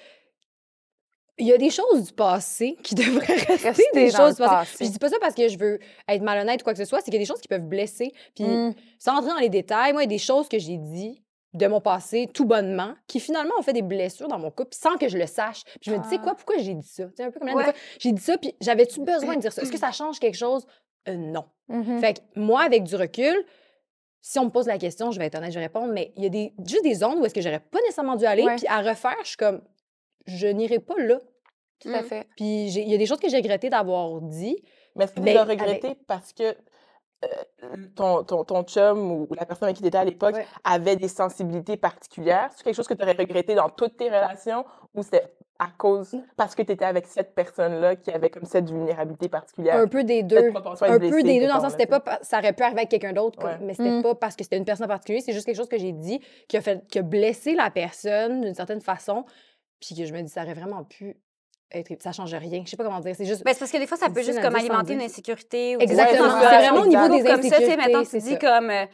[1.39, 4.49] il y a des choses du passé qui devraient rester Rester des choses le du
[4.49, 4.55] passé.
[4.55, 4.75] passé.
[4.77, 6.85] Puis je dis pas ça parce que je veux être malhonnête ou quoi que ce
[6.85, 8.11] soit, c'est qu'il y a des choses qui peuvent blesser.
[8.35, 8.75] Puis Mm.
[8.99, 11.19] sans rentrer dans les détails, moi, il y a des choses que j'ai dit
[11.55, 14.97] de mon passé tout bonnement qui finalement ont fait des blessures dans mon couple sans
[14.97, 15.63] que je le sache.
[15.65, 16.23] Puis je me dis, tu sais Ah.
[16.23, 17.03] quoi, pourquoi j'ai dit ça?
[17.19, 17.73] Un peu comme Ouais.
[17.99, 19.61] j'ai dit ça, puis j'avais-tu besoin de dire ça?
[19.61, 20.65] Est-ce que ça change quelque chose?
[21.07, 21.45] Euh, non.
[21.67, 21.99] Mhm.
[21.99, 23.35] Fait que moi, avec du recul,
[24.21, 26.23] si on me pose la question, je vais être honnête, je vais répondre, mais il
[26.23, 28.65] y a des, juste des zones où est-ce que j'aurais pas nécessairement dû aller, puis
[28.67, 29.61] à refaire, je suis comme,
[30.25, 31.19] je n'irai pas là.
[31.79, 32.05] Tout à Mm.
[32.05, 32.27] fait.
[32.37, 34.55] Puis j'ai- il y a des choses que j'ai regretté d'avoir dit.
[34.95, 36.55] Mais est-ce que tu l'as avec- regretté parce que
[37.25, 37.27] euh,
[37.95, 40.45] ton, ton, ton chum ou la personne avec qui tu étais à l'époque Ouais.
[40.63, 42.49] avait des sensibilités particulières?
[42.55, 45.23] C'est quelque chose que tu aurais regretté dans toutes tes relations ou c'était
[45.63, 49.75] à cause, parce que tu étais avec cette personne-là qui avait comme cette vulnérabilité particulière?
[49.77, 50.51] Un peu des deux.
[50.81, 52.89] Un peu des deux, dans le sens, c'était pas, pa- ça aurait pu arriver avec
[52.89, 53.57] quelqu'un d'autre, comme- Ouais.
[53.61, 54.03] mais c'était Mm.
[54.03, 56.19] pas parce que c'était une personne en particulier, c'est juste quelque chose que j'ai dit
[56.47, 59.25] qui a, fait, qui a blessé la personne d'une certaine façon,
[59.79, 61.15] puis que je me dis, ça aurait vraiment pu
[61.71, 62.61] être, ça change rien.
[62.65, 63.43] Je sais pas comment dire, c'est juste.
[63.43, 65.75] Ben, c'est parce que des fois, ça peut juste comme alimenter une insécurité.
[65.75, 66.25] Ou Exactement.
[66.25, 68.17] Ouais, c'est vraiment au niveau de des couple comme ça, tu sais, insécurités, mettons, tu
[68.19, 68.37] dis ça.
[68.37, 68.69] comme...
[68.69, 68.85] euh,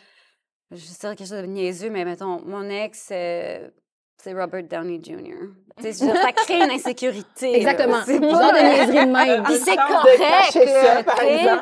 [0.71, 3.69] je sais quelque chose de niaiseux, mais mettons, mon ex, euh,
[4.21, 5.49] c'est Robert Downey Jr.
[5.93, 7.51] Ça crée une insécurité.
[7.51, 7.57] là.
[7.57, 7.99] Exactement.
[8.05, 9.43] C'est Genre pas- de niaiserie de même.
[9.43, 11.55] Puis c'est correct, ça, euh.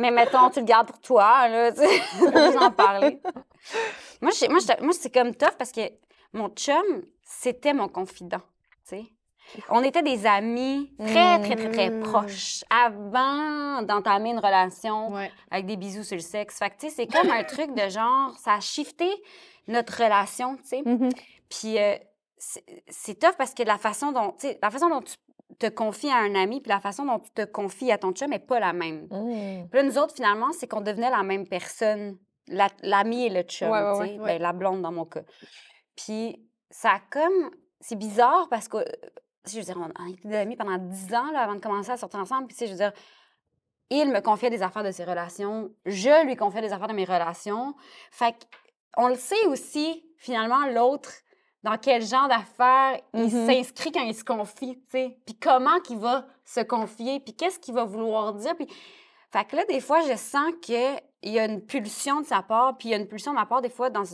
[0.00, 2.02] Mais mettons, tu le gardes pour toi, là, tu sais.
[2.60, 3.20] En parler.
[4.20, 5.80] Moi, moi, moi, c'est comme tough parce que
[6.32, 6.82] mon chum,
[7.22, 8.40] c'était mon confident,
[8.88, 9.04] tu sais.
[9.68, 12.00] On était des amis très, très, très, très Mm.
[12.02, 15.30] proches avant d'entamer une relation Ouais.
[15.50, 16.58] avec des bisous sur le sexe.
[16.58, 19.08] Fait que, tu sais, c'est comme un truc de genre, ça a shifté
[19.68, 20.82] notre relation, tu sais.
[21.48, 21.96] Puis euh,
[22.38, 25.14] c'est tough parce que la façon dont, tu sais, la façon dont tu
[25.58, 28.30] te confies à un ami puis la façon dont tu te confies à ton chum
[28.30, 29.06] n'est pas la même.
[29.10, 29.68] Mm.
[29.70, 32.18] Puis là, nous autres, finalement, c'est qu'on devenait la même personne,
[32.48, 35.22] la- l'ami et le chum, Ouais, ouais, tu ouais, ben, la blonde dans mon cas.
[35.96, 37.50] Puis ça a comme...
[37.80, 38.78] C'est bizarre parce que,
[39.46, 41.90] je veux dire, on a été des amis pendant dix ans là, avant de commencer
[41.90, 42.46] à sortir ensemble.
[42.46, 42.92] Puis je veux dire,
[43.90, 47.04] il me confiait des affaires de ses relations, je lui confiais des affaires de mes
[47.04, 47.74] relations.
[48.10, 48.34] Fait
[48.96, 51.10] on le sait aussi, finalement, l'autre,
[51.64, 53.46] dans quel genre d'affaires il Mhm.
[53.46, 55.18] s'inscrit quand il se confie, tu sais.
[55.26, 58.54] Puis comment qu'il va se confier, puis qu'est-ce qu'il va vouloir dire.
[58.54, 58.68] Puis...
[59.32, 62.76] Fait que là, des fois, je sens qu'il y a une pulsion de sa part,
[62.78, 64.04] puis il y a une pulsion de ma part, des fois, dans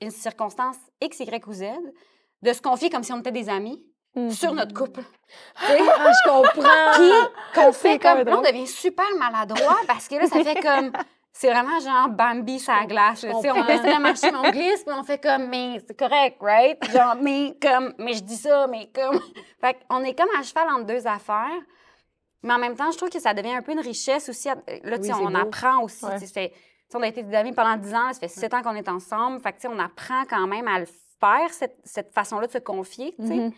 [0.00, 1.64] une circonstance X, Y ou Z,
[2.42, 3.82] de se confier comme si on était des amis
[4.30, 5.02] sur notre couple.
[5.02, 5.78] Tu sais?
[5.80, 6.92] Ah, je comprends.
[6.94, 7.10] Puis
[7.54, 8.22] qu'on fait comme...
[8.22, 10.92] Là, on devient super maladroit parce que là, ça fait comme...
[11.40, 13.24] C'est vraiment genre Bambi sur la glace.
[13.24, 16.76] on essaie de marcher, mais on glisse, puis on fait comme, mais c'est correct, right?
[16.90, 19.20] Genre, mais comme, mais je dis ça, mais comme.
[19.60, 21.60] Fait qu'on est comme à cheval entre deux affaires.
[22.42, 24.48] Mais en même temps, je trouve que ça devient un peu une richesse aussi.
[24.48, 25.36] Là, tu sais, Oui, on beau.
[25.36, 26.04] apprend aussi.
[26.04, 26.14] Ouais.
[26.14, 26.52] tu sais, ça fait-
[26.94, 29.40] on a été des amis pendant 10 ans, ça fait 7 ans qu'on est ensemble.
[29.40, 32.52] Fait que, tu sais, on apprend quand même à le faire, cette, cette façon-là de
[32.52, 33.50] se confier, sais.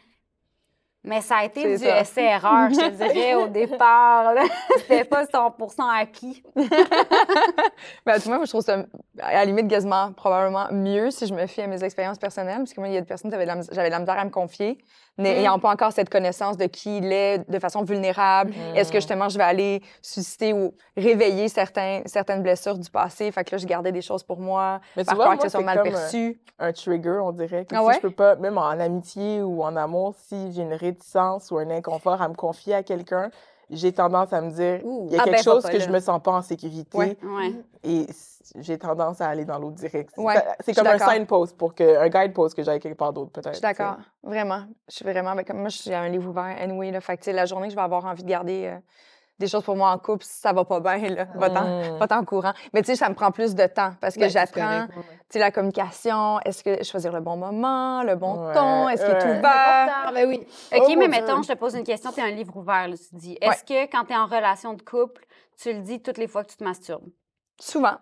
[1.03, 4.35] Mais ça a été du essai-erreur, je te dirais, au départ.
[4.79, 5.25] C'était pas
[5.73, 6.43] 100 acquis.
[8.05, 8.85] Ben, vois, moi, je trouve ça,
[9.19, 12.59] à la limite, quasiment, probablement mieux si je me fie à mes expériences personnelles.
[12.59, 14.79] Parce que moi, il y a des personnes j'avais de la misère à me confier,
[15.21, 15.23] Mm.
[15.25, 18.53] n'ayant pas encore cette connaissance de qui il est de façon vulnérable.
[18.75, 23.31] Est-ce que justement, je vais aller susciter ou réveiller certains, certaines blessures du passé?
[23.31, 25.63] Fait que là, je gardais des choses pour moi, Mais par peur que ce soit
[25.63, 26.41] mal perçu.
[26.59, 27.65] un trigger, on dirait.
[27.65, 27.95] Que Ah si ouais?
[27.95, 31.71] je peux pas, même en amitié ou en amour, si j'ai une réticence ou un
[31.71, 33.31] inconfort à me confier à quelqu'un,
[33.71, 35.85] j'ai tendance à me dire, il y a Ah, quelque ben, chose que là.
[35.85, 37.17] je me sens pas en sécurité Ouais.
[37.23, 37.53] Ouais.
[37.85, 38.07] et
[38.59, 40.23] j'ai tendance à aller dans l'autre direction.
[40.25, 43.13] Ouais, je C'est suis comme un signpost pour que, un guidepost que j'aille quelque part
[43.13, 43.51] d'autre, peut-être.
[43.51, 44.63] Je suis d'accord, vraiment.
[44.89, 47.01] Je suis vraiment, ben, comme moi, j'ai un livre ouvert, anyway, là.
[47.01, 48.79] Fait que, la journée que je vais avoir envie de garder euh,
[49.41, 51.99] des choses pour moi en couple, ça va pas bien, là, va-t'en, Mm.
[51.99, 52.53] va-t'en courant.
[52.73, 54.93] Mais tu sais, ça me prend plus de temps parce que Ben, c'est j'apprends, tu
[55.31, 59.15] sais, la communication, est-ce que choisir le bon moment, le bon Ouais, ton, est-ce qu'il
[59.15, 59.39] est ouais.
[59.39, 59.89] ouvert?
[60.07, 60.47] Ah, ben oui.
[60.77, 61.45] OK, Oh, mais mettons, Dieu.
[61.49, 63.37] je te pose une question, tu es un livre ouvert, là, tu dis.
[63.41, 65.27] Est-ce que quand tu es en relation de couple,
[65.61, 67.09] tu le dis toutes les fois que tu te masturbes?
[67.59, 67.97] Souvent.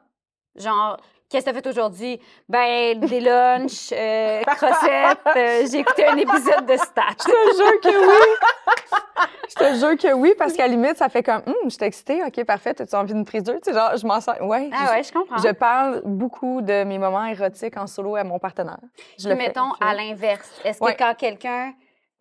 [0.57, 2.21] Genre, qu'est-ce que tu as fait aujourd'hui?
[2.49, 7.03] Ben, des lunchs, euh, crossettes, euh, j'ai écouté un épisode de Stat.
[7.21, 9.27] Je te jure que oui!
[9.49, 11.85] Je te jure que oui, parce qu'à la limite, ça fait comme, hum, je suis
[11.85, 13.55] excitée, OK, parfait, as-tu envie d'une prise 2?
[13.55, 14.41] Tu sais, genre, je m'en sers.
[14.47, 14.71] Ouais.
[14.73, 15.39] Ah ouais, je comprends.
[15.39, 18.79] Je parle beaucoup de mes moments érotiques en solo à mon partenaire.
[19.19, 19.49] Je Puis le fais.
[19.49, 21.73] mettons, à l'inverse, est-ce que quand quelqu'un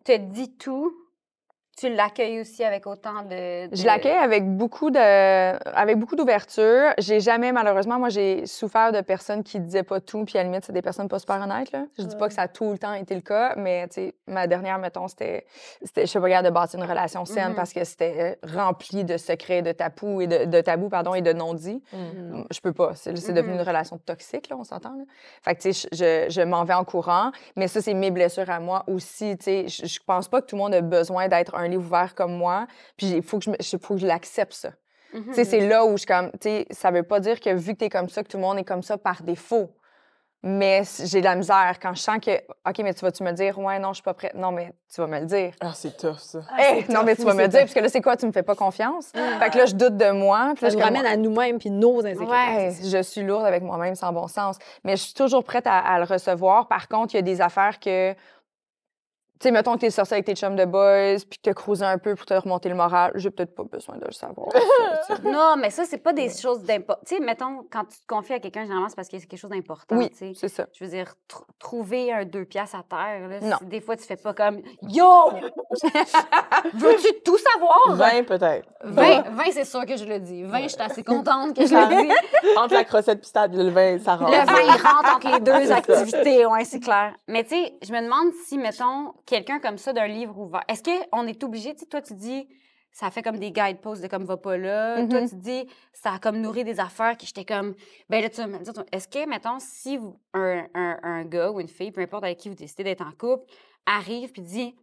[0.04, 0.92] te dit tout,
[1.78, 3.74] tu l'accueilles aussi avec autant de...
[3.74, 6.90] Je l'accueille avec beaucoup de, avec beaucoup d'ouverture.
[6.98, 10.44] J'ai jamais, malheureusement, moi, j'ai souffert de personnes qui disaient pas tout, puis à la
[10.48, 11.84] limite, c'est des personnes pas super honnêtes, là.
[11.98, 14.14] Je dis pas que ça a tout le temps été le cas, mais, tu sais,
[14.26, 15.46] ma dernière, mettons, c'était,
[15.82, 17.54] c'était, je suis pas de bâtir une relation saine Mhm.
[17.54, 21.22] parce que c'était euh, rempli de secrets, de tabous et de, de tabous, pardon, et
[21.22, 21.82] de non-dits.
[21.92, 22.42] Mm.
[22.50, 22.92] Je peux pas.
[22.94, 24.94] C'est, c'est devenu une relation toxique, là, on s'entend.
[24.96, 25.04] Là.
[25.42, 28.50] Fait que, tu sais, je, je, m'en vais en courant, mais ça, c'est mes blessures
[28.50, 29.36] à moi aussi.
[29.38, 31.70] Tu sais, je, je pense pas que tout le monde a besoin d'être un un
[31.70, 32.66] livre ouvert comme moi.
[32.96, 34.70] Puis il faut que je, me- je- faut que je l'accepte, ça.
[35.12, 37.50] Tu sais, c'est là où je suis comme, tu sais, ça veut pas dire que
[37.54, 39.70] vu que t'es comme ça, que tout le monde est comme ça par défaut.
[40.40, 43.58] Mais j'ai de la misère quand je sens que, OK, mais tu vas-tu me dire,
[43.58, 44.34] ouais, non, je suis pas prête.
[44.34, 45.52] Non, mais tu vas me le dire.
[45.60, 46.42] Ah, c'est tough, ça.
[46.56, 48.30] Hey, non, mais tu vas me le dire, parce que là, c'est quoi, tu me
[48.30, 49.08] fais pas confiance?
[49.40, 50.52] Fait que là, je doute de moi.
[50.54, 52.30] Puis là, Ça je comme, ramène à nous-mêmes puis nos insécurités.
[52.32, 52.72] Ouais.
[52.84, 54.58] Je suis lourde avec moi-même sans bon sens.
[54.84, 56.68] Mais je suis toujours prête à, à le recevoir.
[56.68, 58.14] Par contre, il y a des affaires que.
[59.40, 61.84] Tu sais, mettons que t'es sorti avec tes chums de boys, puis que t'as cruisé
[61.84, 63.12] un peu pour te remonter le moral.
[63.14, 64.48] J'ai peut-être pas besoin de le savoir.
[65.06, 65.14] ça.
[65.24, 67.02] Non, mais ça, c'est pas des choses d'important.
[67.06, 69.38] Tu sais, mettons, quand tu te confies à quelqu'un, généralement, c'est parce que c'est quelque
[69.38, 69.96] chose d'important.
[69.96, 70.66] oui, c'est ça.
[70.72, 73.56] Je veux dire, tr- trouver un deux piastres à terre, là, Non.
[73.60, 75.30] si des fois, tu fais pas comme Yo!
[76.74, 77.78] Veux-tu tout savoir?
[77.96, 78.68] 20 peut-être.
[78.84, 80.42] 20, 20 c'est sûr que je le dis.
[80.44, 82.14] 20, je suis assez contente que je le dise.
[82.56, 84.32] Entre la crossette pistade et le vin, ça rentre.
[84.32, 87.14] Le vin, il rentre entre les deux activités, ouais, c'est clair.
[87.28, 90.82] Mais tu sais, je me demande si, mettons, quelqu'un comme ça d'un livre ouvert, est-ce
[90.82, 92.48] qu'on est obligé, tu sais, toi, tu dis,
[92.90, 95.06] ça fait comme des guideposts de comme va pas là.
[95.06, 95.28] Toi, Mhm.
[95.28, 97.74] tu dis, ça a comme nourri des affaires qui j'étais comme,
[98.08, 101.24] ben là, tu vas me dire, toi, est-ce que, mettons, si vous- un, un, un
[101.24, 103.44] gars ou une fille, peu importe avec qui vous décidez d'être en couple,
[103.86, 104.74] arrive puis dit,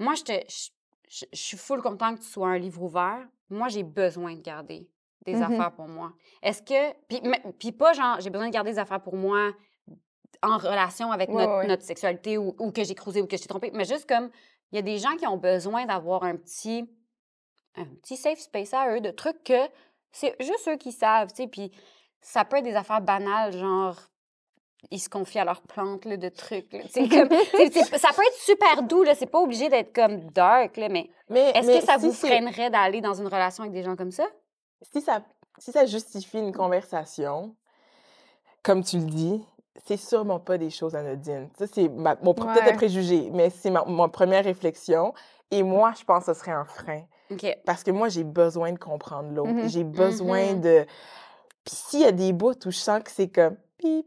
[0.00, 0.70] moi, je te, je,
[1.08, 3.26] je- suis full content que tu sois un livre ouvert.
[3.50, 4.88] Moi, j'ai besoin de garder
[5.26, 5.42] des Mhm.
[5.42, 6.12] affaires pour moi.
[6.42, 6.92] Est-ce que.
[7.08, 7.20] Puis,
[7.58, 9.52] puis pas genre, j'ai besoin de garder des affaires pour moi
[10.42, 11.66] en relation avec Ouais, notre, ouais.
[11.66, 14.30] notre sexualité ou, ou que j'ai cruisé ou que je suis trompée, mais juste comme
[14.72, 16.88] il y a des gens qui ont besoin d'avoir un petit
[17.76, 19.58] un petit safe space à eux, de trucs que
[20.12, 21.72] c'est juste eux qui savent, tu sais, puis
[22.20, 23.96] ça peut être des affaires banales, genre
[24.90, 28.10] ils se confient à leurs plantes, là, de trucs, là, tu sais, comme, c'est- ça
[28.14, 31.80] peut être super doux, là, c'est pas obligé d'être comme dark, là, mais Mais, est-ce
[31.80, 34.26] que ça si vous freinerait d'aller dans une relation avec des gens comme ça?
[34.82, 35.22] si ça,
[35.58, 37.56] si ça justifie une conversation,
[38.62, 39.44] comme tu le dis,
[39.86, 41.48] c'est sûrement pas des choses anodines.
[41.58, 45.12] Ça, c'est ma- mon peut-être un préjugé, mais c'est ma, ma première réflexion.
[45.50, 47.02] Et moi, je pense que ce serait un frein.
[47.66, 49.50] Parce que moi, j'ai besoin de comprendre l'autre.
[49.50, 49.68] Mhm.
[49.68, 50.60] J'ai besoin Mhm.
[50.60, 50.86] de...
[51.64, 53.56] Puis s'il y a des bouts où je sens que c'est comme...
[53.78, 54.06] Pip,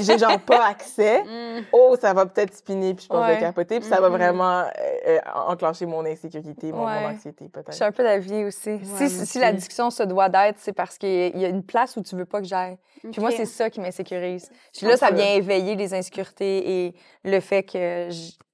[0.00, 1.64] j'ai genre pas accès, Mm.
[1.72, 3.36] oh, ça va peut-être spinner, puis je pense Ouais.
[3.36, 4.16] de capoter, puis ça va Mhm.
[4.16, 4.64] vraiment euh,
[5.08, 7.72] euh, enclencher mon insécurité, mon, anxiété, Je peut-être.
[7.74, 8.70] suis un peu d'avis aussi.
[8.70, 11.96] Ouais, si, si la discussion se doit d'être, c'est parce qu'il y a une place
[11.96, 12.78] où tu veux pas que j'aille.
[13.12, 14.50] Puis moi, c'est ça qui m'insécurise.
[14.76, 16.94] Puis là, ça vient éveiller les insécurités et
[17.24, 18.08] le fait que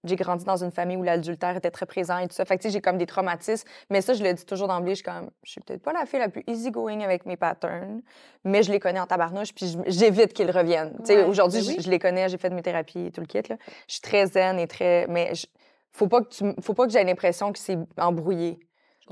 [0.04, 2.44] j'ai grandi dans une famille où l'adultère était très présent et tout ça.
[2.44, 3.66] Fait que, tu sais, j'ai comme des traumatismes.
[3.90, 6.06] Mais ça, je le dis toujours d'emblée, je suis comme, je suis peut-être pas la
[6.06, 8.02] fille la plus easygoing avec mes patterns,
[8.44, 10.96] mais je les connais en tabarnouche, puis j'évite qu'ils reviennent.
[10.98, 11.74] Tu sais, aujourd'hui, ben oui.
[11.78, 13.56] je, je les connais, j'ai fait mes thérapies et tout le kit, là.
[13.88, 15.06] Je suis très zen et très...
[15.08, 15.46] Mais je-
[15.92, 18.58] faut pas que tu faut pas que j'aie l'impression que c'est embrouillé.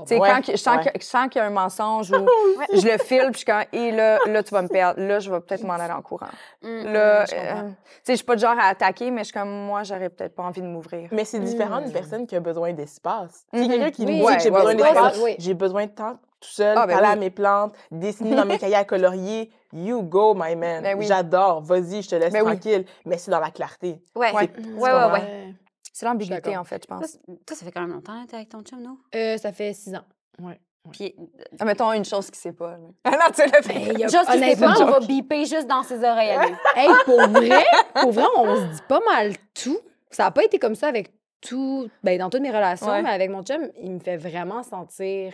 [0.05, 0.91] Tu sais, Ouais, quand que- je sens ouais.
[0.91, 2.25] que- je sens qu'il y a un mensonge ou
[2.73, 4.99] je le file, puis je suis quand, et là, là, tu vas me perdre.
[5.01, 6.27] Là, je vais peut-être m'en aller en courant.
[6.61, 9.19] Mm, Là, mm, je euh, tu sais, je suis pas du genre à attaquer, mais
[9.21, 11.09] je suis comme, moi, j'aurais peut-être pas envie de m'ouvrir.
[11.11, 11.93] Mais c'est différent d'une Mm.
[11.93, 13.45] personne qui a besoin d'espace.
[13.53, 13.71] Tu sais, Mhm.
[13.71, 16.49] quelqu'un qui Oui, me dit ouais, que j'ai besoin d'espace, j'ai besoin de temps tout
[16.49, 19.51] seul, Ah, ben parler à mes plantes, dessiner dans mes cahiers à colorier.
[19.73, 20.81] You go, my man.
[20.83, 21.05] Ben oui.
[21.05, 21.61] J'adore.
[21.61, 22.53] Vas-y, je te laisse Ben oui.
[22.59, 22.85] tranquille.
[23.05, 24.01] Mais c'est dans la clarté.
[24.15, 24.49] Ouais, Ouais.
[24.75, 25.53] ouais, ouais.
[25.93, 27.19] C'est l'ambiguïté, en fait, je pense.
[27.45, 28.97] toi, ça fait quand même longtemps que t'es avec ton chum, non?
[29.15, 30.05] Euh, ça fait six ans.
[30.41, 30.59] Ouais.
[30.91, 31.13] Puis,
[31.59, 32.71] Ah, mettons une chose qui sait pas.
[32.71, 32.87] là.
[33.03, 36.03] Ah non, tu Ben, y a- Juste honnêtement, honnêtement, on va biper juste dans ses
[36.03, 36.37] oreilles.
[36.75, 37.63] Hey, pour vrai,
[37.93, 39.77] pour vrai, on se dit pas mal tout.
[40.09, 43.01] Ça n'a pas été comme ça avec tout, ben, dans toutes mes relations, Ouais.
[43.03, 45.33] mais avec mon chum, il me fait vraiment sentir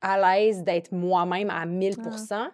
[0.00, 1.96] à l'aise d'être moi-même à 1000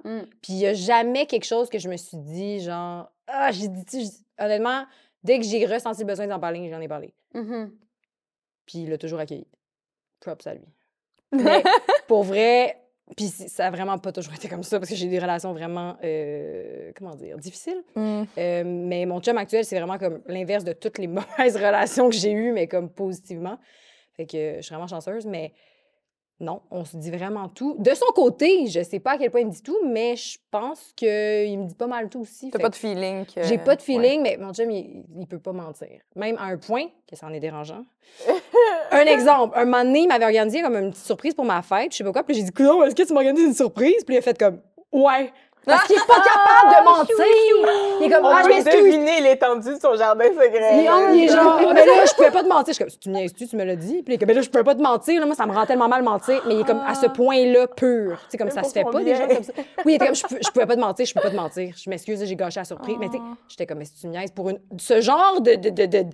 [0.05, 0.21] Mm.
[0.43, 3.69] Puis il n'y a jamais quelque chose que je me suis dit, genre, ah, j'ai
[3.69, 4.05] dit, tu sais,
[4.39, 4.85] j'ai- honnêtement,
[5.23, 7.15] dès que j'ai ressenti le besoin d'en parler, j'en ai parlé.
[7.35, 7.73] Mhm.
[8.67, 9.47] Puis il l'a toujours accueilli.
[10.21, 10.67] Props à lui.
[11.33, 11.63] Mais
[12.07, 12.77] pour vrai,
[13.17, 15.97] puis ça a vraiment pas toujours été comme ça parce que j'ai des relations vraiment,
[16.05, 17.83] euh, comment dire, difficiles.
[17.95, 18.23] Mm.
[18.39, 22.17] Euh, mais mon chum actuel, c'est vraiment comme l'inverse de toutes les mauvaises relations que
[22.17, 23.59] j'ai eues, mais comme positivement.
[24.17, 25.53] Fait que je suis vraiment chanceuse, mais
[26.43, 27.77] non, on se dit vraiment tout.
[27.79, 30.39] De son côté, je sais pas à quel point il me dit tout, mais je
[30.51, 32.51] pense qu'il me dit pas mal tout aussi.
[32.51, 33.43] T'as pas de feeling que...
[33.45, 33.87] J'ai pas de Ouais.
[33.87, 36.01] feeling, mais mon chum, il, il peut pas mentir.
[36.17, 37.85] Même à un point que ça en est dérangeant.
[38.91, 41.93] un exemple, un moment donné, il m'avait organisé comme une petite surprise pour ma fête,
[41.93, 44.03] je sais pas quoi, puis j'ai dit, Coudonc, est-ce que tu m'organises une surprise?
[44.05, 44.61] Puis il a fait comme,
[44.93, 45.33] ouais.
[45.65, 47.17] Parce qu'il est pas capable de mentir.
[48.01, 48.75] Il est comme, On ah, je m'excuse.
[48.75, 50.79] deviner l'étendue de son jardin secret.
[50.79, 51.13] Il, là.
[51.15, 52.69] il est genre, Ah, mais là, je pouvais pas te mentir.
[52.69, 54.03] Je suis comme, tu me niaises-tu, tu me l'as dit?
[54.03, 55.21] Puis il est comme, mais là, je pouvais pas te mentir.
[55.21, 56.43] Là, moi, ça me rend tellement mal mentir.
[56.47, 58.19] Mais il est comme, à ce point-là, pur.
[58.23, 59.17] Tu sais, comme Mais ça se fait son pas, des bien.
[59.17, 59.53] gens comme ça.
[59.85, 61.37] Oui, il était comme, je, peux- je pouvais pas te mentir, je peux pas te
[61.37, 61.75] mentir.
[61.77, 62.97] Je m'excuse, j'ai gâché la surprise.
[62.99, 65.55] Mais tu sais, j'étais comme, mais si tu me niaises pour une, ce genre de,
[65.55, 66.07] de, de, de,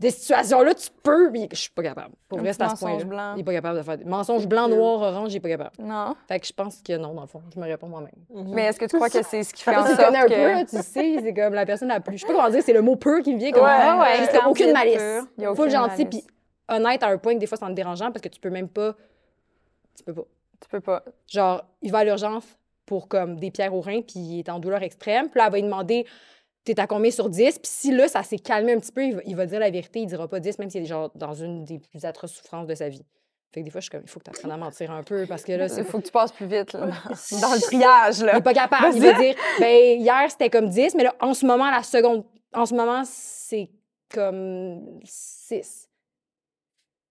[0.00, 1.30] de situation-là, tu peux.
[1.30, 2.14] Mais je suis pas capable.
[2.28, 3.04] Pour vrai, c'est à ce point-là.
[3.04, 3.34] blanc.
[3.36, 5.72] Il est pas capable de faire des mensonges blanc, noir, orange, il est pas capable.
[5.78, 6.16] Non.
[6.26, 7.42] Fait que je pense que non, dans le fond.
[7.54, 8.10] Je me réponds moi-même.
[8.32, 8.54] Mhm.
[8.54, 10.18] Mais est-ce que tu crois que c'est ce qui fait Quand en tu sorte connais
[10.18, 10.34] un que...
[10.34, 12.16] peu, là, tu sais, c'est comme la personne la plus.
[12.16, 13.62] Je sais pas comment dire, c'est le mot pur qui me vient comme.
[13.64, 15.00] Ouais, Ah, ouais, juste quand aucune malice.
[15.38, 16.06] il y a Full gentil.
[16.06, 16.24] Puis
[16.68, 18.50] honnête à un point que des fois, c'est en te dérangeant parce que tu peux
[18.50, 18.94] même pas.
[19.96, 20.24] Tu peux pas.
[20.62, 21.02] Tu peux pas.
[21.26, 22.44] Genre, il va à l'urgence
[22.86, 25.28] pour comme des pierres au rein, puis il est en douleur extrême.
[25.28, 26.06] Puis là, elle va lui demander
[26.64, 29.14] T'es à combien sur 10 Puis si là, ça s'est calmé un petit peu, il
[29.16, 31.34] va, il va dire la vérité, il dira pas 10, même s'il est genre dans
[31.34, 33.04] une des plus atroces souffrances de sa vie.
[33.52, 35.02] Fait que des fois, je suis comme, il faut que tu apprennes à mentir un
[35.02, 38.18] peu parce que là, Il faut que tu passes plus vite là, dans le triage.
[38.20, 38.36] Il Là.
[38.36, 38.94] est pas capable.
[38.94, 42.24] Il va dire, ben hier, c'était comme 10, mais là, en ce moment, la seconde,
[42.54, 43.68] en ce moment, c'est
[44.14, 45.88] comme 6.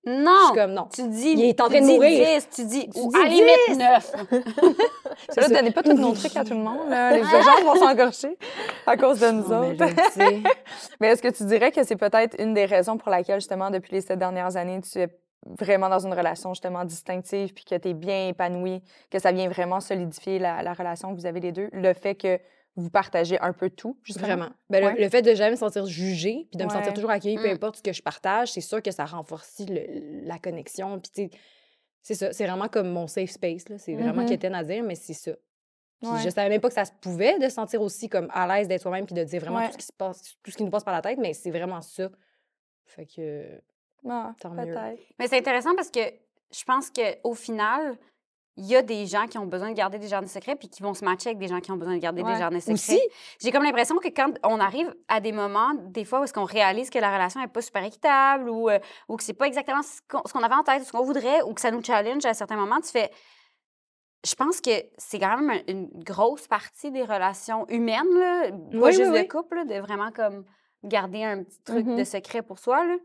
[0.05, 0.45] Je Non!
[0.47, 0.87] suis comme, non.
[0.93, 1.31] Tu dis.
[1.33, 2.25] Il est en train de mourir.
[2.39, 2.89] 10, tu dis.
[2.89, 4.11] Tu ou dis à la limite 9.
[4.11, 6.89] Parce que là, donnez pas tous nos trucs à tout le monde.
[6.89, 7.11] Là.
[7.11, 8.37] Les urgences vont s'engorger
[8.87, 9.85] à cause de nous mais autres.
[11.01, 13.93] Mais est-ce que tu dirais que c'est peut-être une des raisons pour laquelle, justement, depuis
[13.93, 15.07] les sept dernières années, tu es
[15.59, 19.49] vraiment dans une relation, justement, distinctive, puis que tu es bien épanouie, que ça vient
[19.49, 22.39] vraiment solidifier la, la relation que vous avez les deux, le fait que
[22.75, 24.27] vous partagez un peu tout, justement?
[24.27, 24.49] Vraiment.
[24.69, 25.01] Ben, le- Ouais.
[25.03, 27.53] le, fait de jamais me sentir jugée, puis de me sentir toujours accueillie, peu Mm.
[27.55, 30.99] importe ce que je partage, c'est sûr que ça renforce le- la connexion.
[30.99, 31.29] Puis,
[32.01, 32.31] c'est ça.
[32.31, 33.67] C'est vraiment comme mon safe space.
[33.69, 33.77] là.
[33.77, 34.29] C'est vraiment Mhm.
[34.29, 35.31] quétaine à dire, mais c'est ça.
[36.01, 36.19] Puis Ouais.
[36.23, 38.69] je savais même pas que ça se pouvait de se sentir aussi comme à l'aise
[38.69, 39.65] d'être soi-même puis de dire vraiment Ouais.
[39.67, 41.51] tout, ce qui se passe, tout ce qui nous passe par la tête, mais c'est
[41.51, 42.09] vraiment ça.
[42.85, 43.61] Fait que
[44.07, 44.63] Ah, Tant mieux.
[44.73, 45.01] peut-être.
[45.19, 47.97] Mais c'est intéressant parce que je pense qu'au final,
[48.59, 50.83] il y a des gens qui ont besoin de garder des jardins secrets puis qui
[50.83, 52.33] vont se matcher avec des gens qui ont besoin de garder Ouais.
[52.33, 52.73] des jardins secrets.
[52.73, 52.99] aussi,
[53.41, 56.43] J'ai comme l'impression que quand on arrive à des moments, des fois, où est-ce qu'on
[56.43, 59.81] réalise que la relation n'est pas super équitable ou, euh, ou que c'est pas exactement
[59.81, 60.01] ce
[60.33, 62.81] qu'on avait en tête, ce qu'on voudrait, ou que ça nous challenge à certains moments,
[62.81, 63.09] tu fais...
[64.27, 68.57] Je pense que c'est quand même un- une grosse partie des relations humaines, là, pas
[68.73, 70.43] Oui, juste oui, de couple, là, de vraiment comme
[70.83, 72.85] garder un petit truc de secret pour soi.
[72.85, 72.97] Là.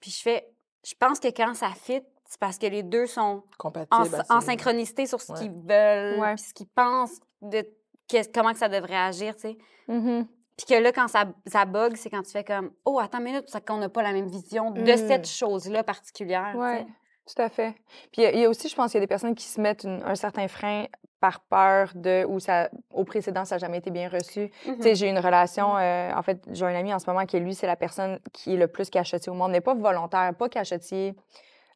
[0.00, 0.46] Puis je fais...
[0.86, 3.42] Je pense que quand ça fit, c'est parce que les deux sont
[3.90, 5.38] en, synchronicité sur ce Ouais.
[5.40, 6.36] qu'ils veulent, Ouais.
[6.36, 7.66] ce qu'ils pensent, de
[8.06, 9.58] qu'est- comment que ça devrait agir, tu sais.
[9.88, 10.26] Mhm.
[10.56, 13.24] Puis que là, quand ça, ça bug, c'est quand tu fais comme «Oh, attends une
[13.24, 14.96] minute, c'est qu'on n'a pas la même vision de Mm.
[15.08, 16.52] cette chose-là particulière.
[16.54, 16.86] Oui,
[17.26, 17.72] tout à fait.
[18.12, 19.34] Puis il y a- il y, a aussi, je pense, qu'il y a des personnes
[19.34, 20.84] qui se mettent une- un certain frein
[21.18, 24.50] par peur de ou ça au précédent ça n'a jamais été bien reçu.
[24.64, 27.38] Tu sais, j'ai une relation euh, en fait, j'ai un ami en ce moment qui
[27.40, 30.48] lui c'est la personne qui est le plus cachetier au monde, mais pas volontaire, pas
[30.48, 31.14] cachetier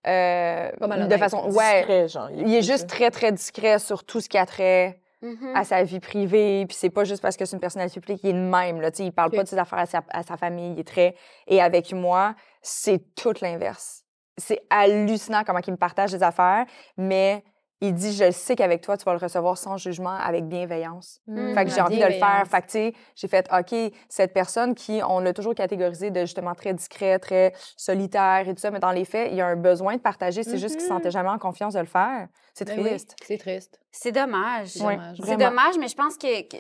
[0.07, 0.71] euh,
[1.07, 2.29] de façon ouais, Discret, genre.
[2.33, 5.57] il est juste très très discret sur tout ce qui a trait Mhm.
[5.57, 8.29] à sa vie privée, puis c'est pas juste parce que c'est une personnalité publique, il
[8.31, 10.23] est de même là, tu sais, il parle pas de ses affaires à sa, à
[10.23, 11.15] sa famille, il est très
[11.47, 14.03] et avec moi, c'est tout l'inverse.
[14.37, 16.67] C'est hallucinant comment il me partage des affaires,
[16.99, 17.43] mais
[17.81, 21.21] il dit je sais qu'avec toi tu vas le recevoir sans jugement avec bienveillance.
[21.27, 21.55] Mm.
[21.55, 22.45] Fait que j'ai envie de le faire.
[22.49, 26.21] Fait que, tu sais, j'ai fait, OK, cette personne qui, on l'a toujours catégorisé de
[26.21, 29.47] justement très discret, très solitaire et tout ça, mais dans les faits, il y a
[29.47, 30.43] un besoin de partager.
[30.45, 30.97] C'est juste qu'il ne Mhm.
[30.99, 32.29] sentait jamais en confiance de le faire.
[32.55, 33.17] C'est Ben oui, triste.
[33.23, 33.81] c'est triste.
[33.91, 34.69] C'est dommage.
[34.69, 35.17] C'est dommage.
[35.17, 35.49] C'est vraiment.
[35.51, 36.57] dommage, mais je pense que, que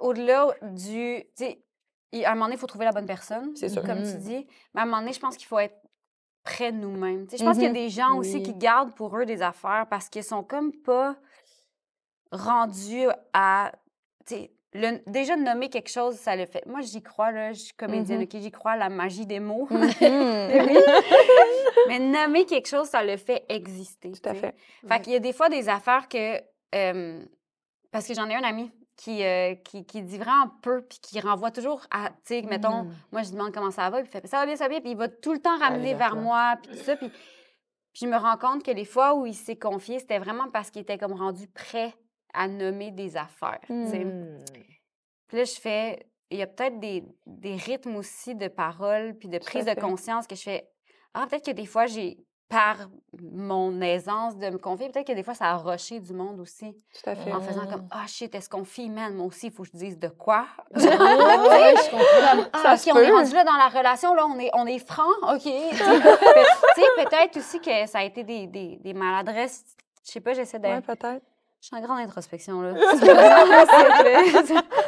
[0.00, 1.22] au-delà du...
[1.36, 1.62] Tu sais,
[2.12, 3.82] il- à un moment donné, il faut trouver la bonne personne, C'est sûr.
[3.82, 4.18] comme tu Mhm.
[4.18, 4.46] dis.
[4.74, 5.74] Mais à un moment donné, je pense qu'il faut être
[6.44, 7.26] près de nous-mêmes.
[7.30, 7.74] Je pense qu'il y a Mhm.
[7.74, 11.16] des gens aussi qui gardent pour eux des affaires parce qu'ils sont comme pas
[12.32, 13.72] rendus à...
[14.72, 16.64] Le- déjà, nommer quelque chose, ça le fait.
[16.64, 18.24] Moi, j'y crois, là, je suis comédienne, Mhm.
[18.32, 18.36] OK?
[18.40, 19.66] J'y crois à la magie des mots.
[20.00, 20.78] Mhm.
[21.88, 24.12] Mais nommer quelque chose, ça le fait exister.
[24.12, 24.54] Tout à fait.
[24.82, 25.00] Fait Ouais.
[25.00, 26.40] qu'il y a des fois des affaires que.
[26.74, 27.24] euh,
[27.90, 28.70] parce que j'en ai un ami
[29.02, 32.10] qui, euh, qui, qui dit vraiment peu, puis qui renvoie toujours à.
[32.10, 32.94] Tu sais, mettons, Mm.
[33.12, 34.80] moi, je demande comment ça va, puis il fait ça va bien, ça va bien,
[34.80, 36.96] puis il va tout le temps ramener vers moi, puis tout ça.
[36.96, 40.50] Puis, puis je me rends compte que les fois où il s'est confié, c'était vraiment
[40.50, 41.94] parce qu'il était comme rendu prêt
[42.34, 43.60] à nommer des affaires.
[43.66, 44.04] tu sais.
[44.04, 44.44] Mm.
[45.28, 46.06] Puis là, je fais.
[46.30, 50.26] Il y a peut-être des, des rythmes aussi de parole, puis de prise de conscience
[50.26, 50.68] que je fais.
[51.14, 52.18] Ah, peut-être que des fois, j'ai.
[52.50, 52.76] Par
[53.22, 56.76] mon aisance de me confier, peut-être que des fois, ça a rushé du monde aussi.
[56.92, 57.32] Tout à fait.
[57.32, 59.14] En faisant comme Ah, shit, est-ce qu'on fie, man?
[59.14, 60.46] Moi aussi, il faut que je dise de quoi?
[60.74, 62.48] Ouais, je comprends.
[62.52, 63.14] Ah, Ça OK, on est peut.
[63.14, 65.42] rendu là dans la relation, là, on est, on est franc, OK.
[65.42, 69.64] Tu sais, peut-être aussi que ça a été des, des, des maladresses.
[70.04, 70.66] Je sais pas, j'essaie de.
[70.66, 71.22] Ouais, peut-être.
[71.60, 72.72] Je suis en grande introspection, là.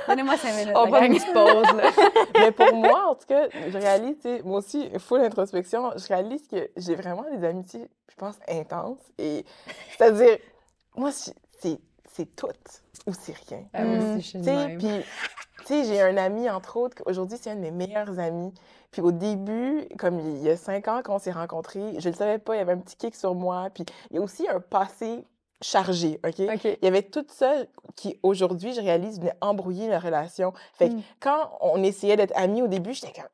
[0.08, 0.72] Donnez-moi cinq minutes.
[0.74, 1.90] On va une petite pause, là.
[2.34, 6.06] Mais pour moi, en tout cas, je réalise, tu sais, moi aussi, full introspection, je
[6.08, 8.98] réalise que j'ai vraiment des amitiés, je pense, intenses.
[9.18, 9.44] Et
[9.98, 10.38] c'est-à-dire,
[10.96, 11.78] moi, c'est- c'est
[12.14, 12.46] c'est tout
[13.06, 13.64] ou c'est rien.
[13.72, 13.98] Ah, moi Mm.
[14.00, 14.78] aussi, je suis Tu de sais, même.
[14.78, 15.02] puis,
[15.60, 18.52] tu sais, j'ai un ami, entre autres, aujourd'hui, c'est un de mes meilleurs amis.
[18.90, 22.18] Puis au début, comme il y a cinq ans qu'on s'est rencontrés, je ne le
[22.18, 23.68] savais pas, il y avait un petit kick sur moi.
[23.74, 25.24] Puis il y a aussi un passé
[25.62, 26.40] chargé, OK?
[26.52, 26.64] OK.
[26.64, 27.54] Il y avait tout ça
[27.96, 30.52] qui, aujourd'hui, je réalise, venait embrouiller la relation.
[30.74, 31.02] Fait que Mm.
[31.20, 33.28] quand on essayait d'être amis au début, j'étais comme...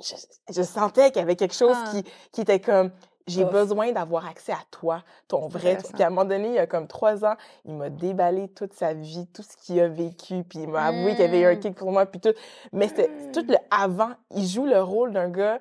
[0.00, 0.14] Je,
[0.52, 1.90] je sentais qu'il y avait quelque chose Ah.
[1.92, 2.90] qui, qui était comme...
[3.26, 5.90] J'ai besoin d'avoir accès à toi, ton vrai toi.
[5.94, 8.72] Puis à un moment donné, il y a comme trois ans, il m'a déballé toute
[8.72, 11.46] sa vie, tout ce qu'il a vécu, puis il m'a avoué qu'il y avait eu
[11.46, 11.60] un Mm.
[11.60, 12.32] kick pour moi, puis tout.
[12.72, 14.10] Mais c'était tout le avant.
[14.34, 15.60] Il joue le rôle d'un gars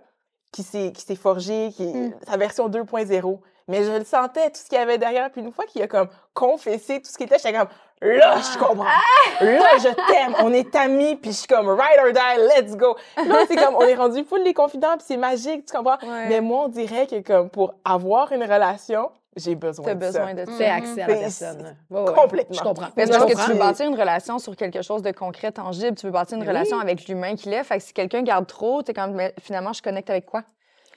[0.51, 1.93] qui s'est forgé, qui
[2.27, 3.39] sa version 2.0.
[3.69, 5.29] Mais je le sentais, tout ce qu'il y avait derrière.
[5.31, 7.67] Puis une fois qu'il a comme confessé tout ce qui était, j'étais comme,
[8.01, 8.83] là, je comprends.
[8.83, 10.35] Là, je t'aime.
[10.43, 11.15] On est amis.
[11.15, 12.97] Puis je suis comme, ride or die, let's go.
[13.15, 14.97] Là, c'est comme, on est rendu full les confidents.
[14.97, 15.99] Puis c'est magique, tu comprends?
[16.01, 16.27] Ouais.
[16.27, 20.19] Mais moi, on dirait que comme pour avoir une relation, j'ai besoin T'as de ça.
[20.19, 20.51] besoin de ça.
[20.57, 21.77] Fais accès à la personne.
[21.91, 22.13] Ouais, ouais.
[22.15, 22.57] complètement.
[22.57, 22.87] Je comprends.
[22.97, 25.95] Mais parce que tu veux bâtir une relation sur quelque chose de concret, tangible.
[25.95, 27.63] Tu veux bâtir une relation avec l'humain qu'il est.
[27.63, 30.41] Fait que si quelqu'un garde trop, t'es comme, mais finalement, je connecte avec quoi?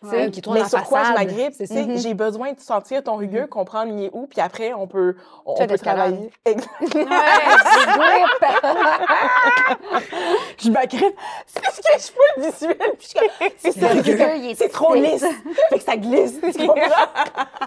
[0.03, 1.70] Ouais, qui tourne Mais en sur quoi je m'agrippe, C'est.
[1.70, 1.98] Mhm.
[1.98, 5.55] j'ai besoin de sentir ton rigueur, comprendre il est où, puis après, on peut, on,
[5.57, 6.30] Tu on peut de travailler.
[6.44, 6.68] Exact.
[10.59, 11.16] je m'agrippe.
[11.46, 15.24] C'est ce que je fais le visuel, puis je c'est trop lisse.
[15.70, 16.82] fait que ça glisse, tu comprends?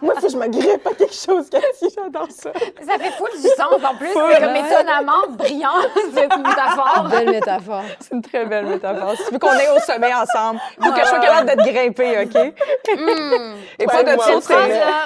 [0.02, 2.52] Moi, que je m'agrippe à quelque chose, Cathy, j'adore ça.
[2.54, 4.10] Ça fait full du sens en plus.
[4.10, 5.70] C'est comme étonnamment brillant,
[6.14, 7.08] cette métaphore.
[7.10, 7.84] Belle métaphore.
[8.00, 9.16] C'est une très belle métaphore.
[9.18, 12.18] Si tu veux qu'on aille au sommet ensemble, faut que je sois capable d'être grimpée,
[12.26, 12.54] OK?
[12.98, 13.56] Hum.
[13.80, 15.06] Et Ouais, pas de là.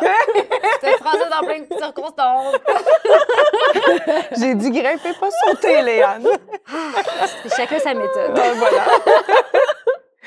[0.82, 2.56] Cette phrase dans plein de circonstances.
[4.38, 6.28] J'ai dit grimper, pas sauter, Léane.
[7.56, 8.34] Chacun sa méthode.
[8.34, 8.86] Ben, voilà.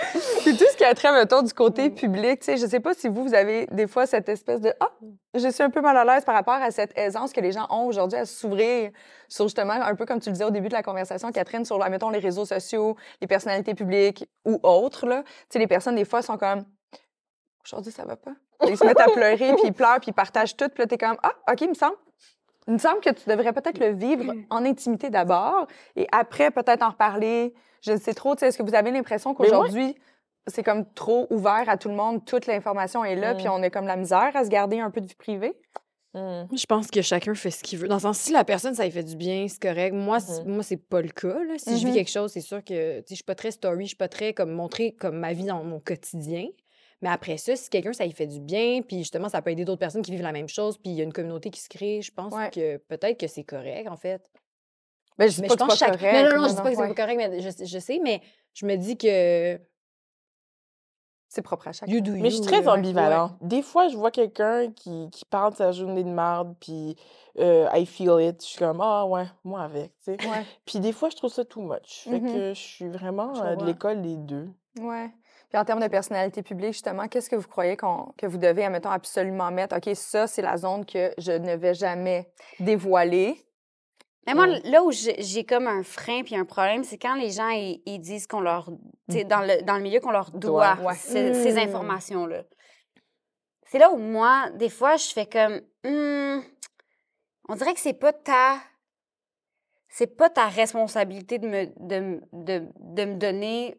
[0.42, 2.94] Puis tout ce qui a trait, mettons, du côté public, tu sais, je sais pas
[2.94, 4.90] si vous, vous avez des fois cette espèce de «Ah,
[5.34, 7.66] je suis un peu mal à l'aise par rapport à cette aisance que les gens
[7.70, 8.90] ont aujourd'hui à s'ouvrir
[9.28, 11.78] sur justement, un peu comme tu le disais au début de la conversation, Catherine, sur,
[11.88, 15.22] mettons, les réseaux sociaux, les personnalités publiques ou autres, là.
[15.22, 16.64] Tu sais, les personnes, des fois, sont comme
[17.64, 18.32] «Aujourd'hui, ça va pas.»
[18.68, 20.98] Ils se mettent à pleurer, puis ils pleurent, puis ils partagent tout, puis là, t'es
[20.98, 21.96] comme «Ah, OK, il me semble.
[22.68, 26.82] Il me semble que tu devrais peut-être le vivre en intimité d'abord et après peut-être
[26.82, 27.54] en reparler.
[27.80, 28.36] Je ne sais trop.
[28.36, 29.96] tu sais, Est-ce que vous avez l'impression qu'aujourd'hui,
[30.46, 33.36] c'est comme trop ouvert à tout le monde, toute l'information est là, Mm.
[33.38, 35.56] puis on a comme la misère à se garder un peu de vie privée?
[36.14, 36.44] Mm.
[36.54, 37.88] Je pense que chacun fait ce qu'il veut.
[37.88, 39.92] Dans le sens, si la personne, ça lui fait du bien, c'est correct.
[39.92, 41.42] Moi, c'est- moi c'est pas le cas.
[41.42, 41.54] là.
[41.58, 41.94] Si je vis Mhm.
[41.94, 44.52] quelque chose, c'est sûr que je suis pas très story, je suis pas très comme
[44.52, 46.46] montrer comme ma vie dans mon quotidien.
[47.02, 49.64] Mais après ça, si quelqu'un, ça lui fait du bien, puis justement, ça peut aider
[49.64, 51.68] d'autres personnes qui vivent la même chose, puis il y a une communauté qui se
[51.68, 52.50] crée, je pense Ouais.
[52.50, 54.22] que peut-être que c'est correct, en fait.
[55.18, 56.00] Ben, je dis Mais pas je que pense c'est que pas chaque...
[56.00, 56.24] correct.
[56.24, 56.88] Non, non, non, je dis non, pas que c'est ouais.
[56.94, 58.22] pas correct, mais je, je sais, mais
[58.54, 59.60] je me dis que
[61.28, 61.90] C'est propre à chacun.
[61.92, 62.72] you do Mais je suis you, très là.
[62.74, 63.36] ambivalent.
[63.40, 66.94] Des fois, je vois quelqu'un qui, qui parle de sa journée de merde, puis
[67.38, 68.42] euh, I feel it.
[68.42, 70.28] Je suis comme, ah ouais, moi avec, tu sais.
[70.28, 70.44] Ouais.
[70.66, 72.04] Puis des fois, je trouve ça too much.
[72.04, 72.32] Fait Mhm.
[72.32, 74.48] que je suis vraiment Je euh, de l'école des deux.
[74.80, 75.10] Ouais.
[75.52, 78.64] Puis en termes de personnalité publique, justement, qu'est-ce que vous croyez qu'on- que vous devez,
[78.64, 79.76] admettons, absolument mettre?
[79.76, 83.36] OK, ça, c'est la zone que je ne vais jamais dévoiler.
[84.26, 87.50] Mais moi, là où j'ai comme un frein puis un problème, c'est quand les gens
[87.50, 88.70] ils, ils disent qu'on leur,
[89.10, 90.94] sais, dans le dans le milieu qu'on leur doit, Doit, ouais.
[90.94, 91.58] ces, ces Mm.
[91.58, 92.44] informations-là.
[93.66, 96.40] C'est là où moi, des fois, je fais comme, Hmm,
[97.48, 98.58] on dirait que c'est pas ta,
[99.88, 103.76] c'est pas ta responsabilité de me de, de, de me donner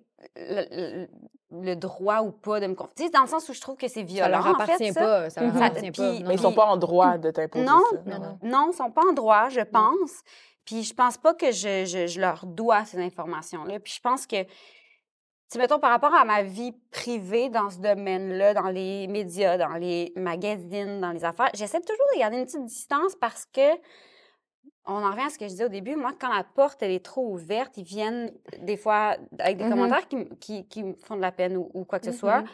[1.62, 2.94] le, droit ou pas de me confier.
[2.98, 4.38] Tu sais, dans le sens où je trouve que c'est Ça violent.
[4.40, 5.00] leur en appartient fait, ça.
[5.02, 5.30] pas.
[5.30, 5.62] Ça leur Mhm.
[5.62, 6.04] appartient Puis- pas.
[6.12, 7.98] mais Non, Mais ils sont pas en droit de t'imposer Non, ça.
[8.06, 8.40] non, non.
[8.44, 10.22] Non, ils sont pas en droit, je pense.
[10.66, 13.80] Puis je pense pas que je, je- je leur dois ces informations-là.
[13.80, 14.44] Puis je pense que,
[15.52, 19.76] tu mettons, par rapport à ma vie privée dans ce domaine-là, dans les médias, dans
[19.76, 23.62] les magazines, dans les affaires, j'essaie toujours de garder une petite distance parce que,
[24.86, 26.92] on en revient à ce que je disais au début, moi, quand la porte, elle
[26.92, 29.70] est trop ouverte, ils viennent des fois avec des Mhm.
[29.72, 32.12] commentaires qui, m- qui, qui me font de la peine ou, ou quoi que ce
[32.12, 32.42] soit.
[32.42, 32.48] Mhm.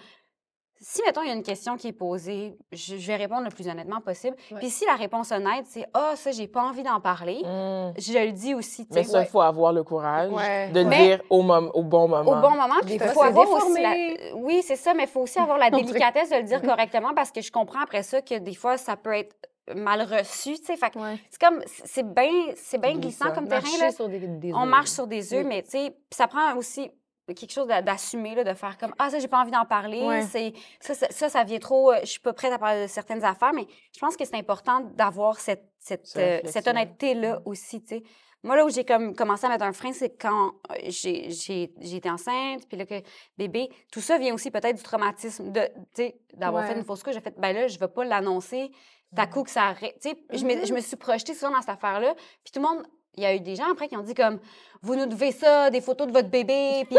[0.81, 3.49] Si, mettons, il y a une question qui est posée, je, je vais répondre le
[3.49, 4.37] plus honnêtement possible.
[4.49, 4.59] Ouais.
[4.59, 7.99] Puis si la réponse honnête, c'est «Ah, ça, j'ai pas envie d'en parler Mm.
[7.99, 10.69] je le dis aussi, Mais ça, il faut avoir le courage Ouais.
[10.69, 12.31] de le Mais- dire au, mom- au bon moment.
[12.31, 14.35] Au bon moment, puis Des il fois, faut aussi la...
[14.35, 15.69] Oui, c'est ça, mais il faut aussi avoir la
[16.15, 18.95] délicatesse de le dire correctement parce que je comprends après ça que des fois, ça
[18.95, 19.35] peut être
[19.75, 20.77] mal reçu, tu sais.
[20.77, 21.17] Fait que Ouais.
[21.29, 23.25] c'est comme, c'est bien c'est bien Glissant.
[23.25, 23.91] glissant comme terrain, Marcher là.
[23.91, 25.47] sur des, des On marche sur des œufs, Oui.
[25.47, 26.91] mais tu sais, puis ça prend aussi
[27.27, 30.01] quelque chose d'a- d'assumer, là, de faire comme Ah, ça, j'ai pas envie d'en parler.
[30.03, 30.23] Ouais.
[30.23, 31.91] C'est ça, ça, ça, ça vient trop.
[31.91, 34.35] euh, Je suis pas prête à parler de certaines affaires, mais je pense que c'est
[34.35, 38.03] important d'avoir cette, cette, Cette euh, cette honnêteté-là aussi, tu sais.
[38.41, 41.73] Moi, là où j'ai comme commencé à mettre un frein, c'est quand euh, j'ai j'ai-
[41.81, 42.95] j'ai été enceinte, puis là, que
[43.37, 45.59] bébé, tout ça vient aussi peut-être du traumatisme de,
[45.93, 46.69] tu sais, d'avoir Ouais.
[46.73, 47.13] fait une fausse couche.
[47.15, 48.71] J'ai fait, ben là, je vais pas l'annoncer.
[49.11, 49.95] D'un coup que ça arrête.
[50.01, 52.13] Tu sais, je, me, je me suis projetée souvent dans cette affaire-là.
[52.43, 52.85] Puis tout le monde,
[53.15, 54.39] il y a eu des gens après qui ont dit comme,
[54.81, 56.85] vous nous devez ça, des photos de votre bébé.
[56.89, 56.97] Puis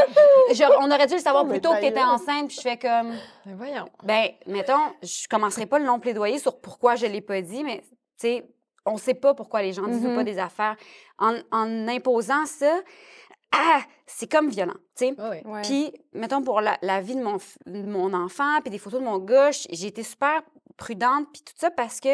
[0.81, 2.49] on aurait dû le savoir Oh, plus tôt que tu étais enceinte.
[2.49, 3.15] Puis je fais comme,
[3.47, 3.87] Mais voyons.
[4.03, 7.81] ben, mettons, je commencerai pas le long plaidoyer sur pourquoi je l'ai pas dit, mais
[7.81, 7.89] tu
[8.19, 8.45] sais,
[8.85, 10.77] on sait pas pourquoi les gens disent ou pas des affaires.
[11.19, 12.81] En, en imposant ça,
[13.53, 15.15] ah, c'est comme violent, tu sais.
[15.19, 15.37] Oui.
[15.45, 15.63] Ouais.
[15.63, 17.37] Puis, mettons, pour la, la vie de mon,
[17.67, 20.43] de mon enfant, puis des photos de mon gauche, j'ai été super
[20.81, 22.09] prudente, puis tout ça parce que,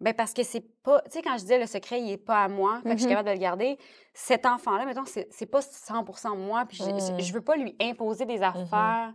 [0.00, 2.44] ben parce que c'est pas, tu sais, quand je disais le secret, il est pas
[2.44, 3.10] à moi, fait que je suis Mhm.
[3.10, 3.78] capable de le garder,
[4.14, 7.20] cet enfant-là, mettons, c'est c'est pas 100% moi, puis Mm.
[7.20, 9.12] je veux pas lui imposer des affaires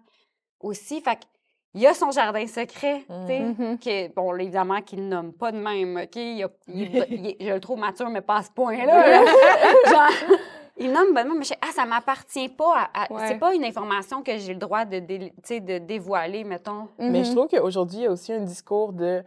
[0.59, 0.99] aussi.
[1.01, 3.77] Fait qu'il y a son jardin secret, tu sais, Mhm.
[3.79, 6.15] que, bon, évidemment, qu'il nomme pas de même, OK?
[6.15, 8.85] Il a- il il je le trouve mature, mais pas à ce point-là.
[8.85, 9.25] là.
[9.91, 10.37] Genre,
[10.77, 12.89] il nomme bonnement, mais je sais, ah, ça m'appartient pas.
[12.93, 13.27] à- à- Ouais.
[13.27, 15.33] C'est pas une information que j'ai le droit de, dé-
[15.79, 16.87] dévoiler, mettons.
[16.99, 17.35] Mais je Mhm.
[17.35, 19.23] trouve qu'aujourd'hui, il y a aussi un discours de.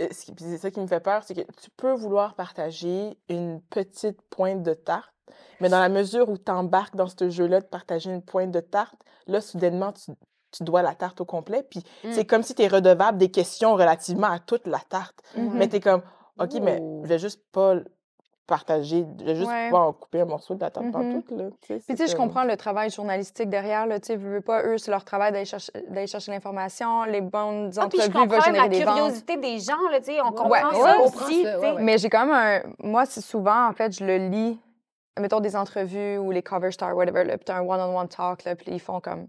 [0.00, 4.20] euh, C'est ça qui me fait peur, c'est que tu peux vouloir partager une petite
[4.30, 5.12] pointe de tarte,
[5.60, 8.60] mais dans la mesure où tu embarques dans ce jeu-là de partager une pointe de
[8.60, 8.94] tarte,
[9.26, 10.12] là, soudainement, tu,
[10.52, 11.64] tu dois la tarte au complet.
[11.68, 12.12] Puis Mm.
[12.12, 15.18] c'est comme si tu es redevable des questions relativement à toute la tarte.
[15.36, 15.50] Mhm.
[15.54, 16.02] Mais tu es comme,
[16.40, 17.74] OK, mais je vais juste pas
[18.48, 19.70] partager, juste Ouais.
[19.70, 20.92] pas en couper un morceau de la tarte Mhm.
[20.92, 21.44] pantoute, là.
[21.60, 24.64] Puis, tu sais, je comprends le travail journalistique derrière, là, tu sais, veux, veux pas,
[24.64, 28.36] eux, c'est leur travail d'aller chercher, d'aller chercher l'information, les bonnes Ah, entrevues vont comprends
[28.36, 28.96] même générer la des ventes.
[28.96, 31.74] curiosité des gens, là, tu sais, on comprend Ouais, ça ouais, on aussi, ça.
[31.80, 32.72] Mais j'ai quand même un.
[32.80, 34.58] Moi, c'est souvent, en fait, je le lis,
[35.20, 38.66] mettons des entrevues ou les cover stars, whatever, là, puis un one-on-one talk, là, puis
[38.72, 39.28] ils font comme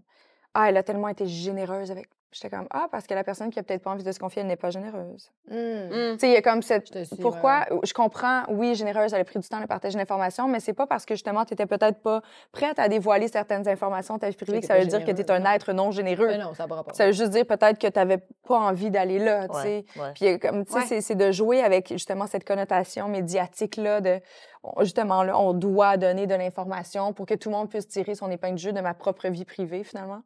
[0.54, 2.08] Ah, elle a tellement été généreuse avec.
[2.32, 4.42] J'étais comme Ah, parce que la personne qui a peut-être pas envie de se confier,
[4.42, 5.30] elle n'est pas généreuse.
[5.48, 5.54] Mm.
[5.54, 6.12] Mm.
[6.12, 6.86] Tu sais, il y a comme cette.
[6.86, 9.66] Je te suis, ouais, Pourquoi Je comprends, oui, généreuse, elle a pris du temps de
[9.66, 12.22] partager l'information, mais c'est pas parce que justement, tu étais peut-être pas
[12.52, 15.20] prête à dévoiler certaines informations de ta vie privée que ça veut dire que tu
[15.22, 15.50] es un non.
[15.50, 16.28] être non généreux.
[16.28, 16.92] Mais non, ça va pas.
[16.94, 19.84] Ça veut juste dire peut-être que tu n'avais pas envie d'aller là, tu sais.
[19.96, 20.12] Ouais, ouais.
[20.14, 20.86] Puis euh, comme tu sais, Ouais.
[20.86, 24.20] c'est- c'est de jouer avec justement cette connotation médiatique là de
[24.80, 28.30] justement là, on doit donner de l'information pour que tout le monde puisse tirer son
[28.30, 30.20] épingle de jeu de ma propre vie privée finalement.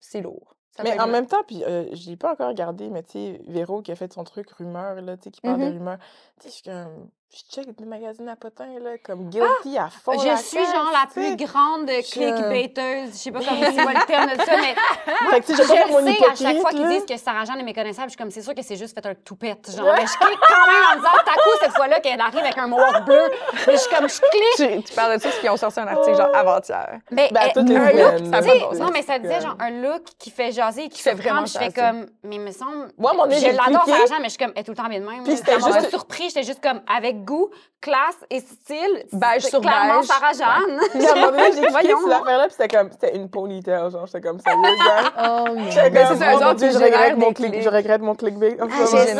[0.00, 0.54] C'est lourd.
[0.76, 3.40] Ça Mais en même temps, puis euh, je l'ai pas encore regardé, mais tu sais,
[3.48, 5.68] Véro qui a fait son truc rumeur, là, tu sais, qui parle Mhm.
[5.68, 5.98] de rumeurs.
[6.40, 9.88] Tu sais, je suis comme, je check des magazines à potins, là, comme guilty à
[9.90, 10.12] fond.
[10.12, 13.10] Je suis genre la plus grande clickbaiteuse.
[13.12, 14.74] Je sais pas comment c'est quoi le terme de ça, mais
[15.30, 17.44] Fait que, tu sais, je pas mon sais à chaque fois qu'ils disent que Sarah
[17.44, 18.06] Jeanne est méconnaissable.
[18.08, 19.70] Je suis comme, c'est sûr que c'est juste fait un toupette.
[19.74, 22.66] Genre, mais je clique quand même en disant, t'as cette fois-là qu'elle arrive avec un
[22.66, 23.20] mohawk bleu.
[23.66, 24.78] Mais je suis comme, je clique.
[24.78, 26.98] tu, tu parles de ça parce qu'ils ont sorti un article genre avant-hier.
[27.10, 29.02] Mais Ben, à euh, les un look, là, tu sais, ça de non, bon mais
[29.02, 31.46] ça disait genre un look qui fait jaser, qui, fait vraiment.
[31.46, 32.88] Je fais comme, mais il me semble.
[32.98, 33.84] Moi, donné, je j'ai l'adore.
[33.86, 35.24] Sarah mais je suis comme, elle est tout le temps bien de même.
[35.24, 37.50] Puis c'était juste- surpris, j'étais juste comme, avec goût,
[37.80, 39.04] classe et style.
[39.12, 40.02] Beige c'est sur Clairement.
[40.02, 40.80] Sarah Jeanne.
[40.92, 43.90] Puis à un moment donné, j'ai cliqué sur l'affaire-là, puis c'était comme, c'était une ponytail,
[43.90, 45.12] genre, j'étais comme, gars.
[45.28, 47.62] Oh, mon Mais c'est ça, oh mon Dieu, ils je regrette mon des clic, clics.
[47.62, 48.56] je regrette mon clickbait.
[48.60, 49.14] Ah, je sais,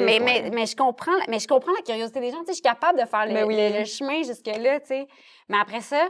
[0.00, 2.38] mais, mais, mais je comprends, mais je comprends la curiosité des gens.
[2.40, 3.56] Tu sais, je suis capable de faire le, oui.
[3.56, 5.06] le- le chemin jusque-là, tu sais.
[5.48, 6.08] Mais après ça,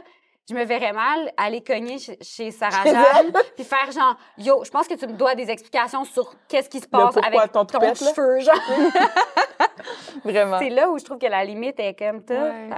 [0.49, 4.69] je me verrais mal aller cogner chez, chez Sarah Jeanne puis faire genre, yo, je
[4.71, 7.79] pense que tu me dois des explications sur qu'est-ce qui se passe avec ton ton,
[7.93, 8.55] cheveu, genre.
[10.23, 10.59] Vraiment.
[10.59, 12.69] C'est là où je trouve que la limite est comme ça, Ouais.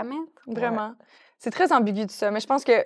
[0.47, 0.93] Vraiment.
[1.37, 2.85] C'est très ambigu tout ça, mais je pense que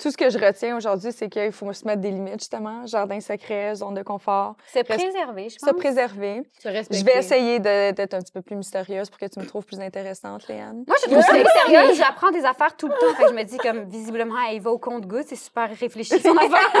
[0.00, 2.86] tout ce que je retiens aujourd'hui, c'est qu'il faut se mettre des limites, justement.
[2.86, 5.76] Jardin secret, zone de confort, C'est Reste- préservé, je se pense.
[5.76, 6.42] préserver.
[6.58, 6.98] Se respecter.
[6.98, 9.80] Je vais essayer d'être un petit peu plus mystérieuse pour que tu me trouves plus
[9.80, 10.84] intéressante, Léane.
[10.86, 11.32] Moi, je trouve ça
[11.66, 11.96] sérieuse.
[11.98, 13.14] J'apprends des affaires tout le temps.
[13.16, 15.26] Fait que je me dis, comme, visiblement, elle va au compte-goutte.
[15.28, 16.72] C'est super réfléchi, son affaire.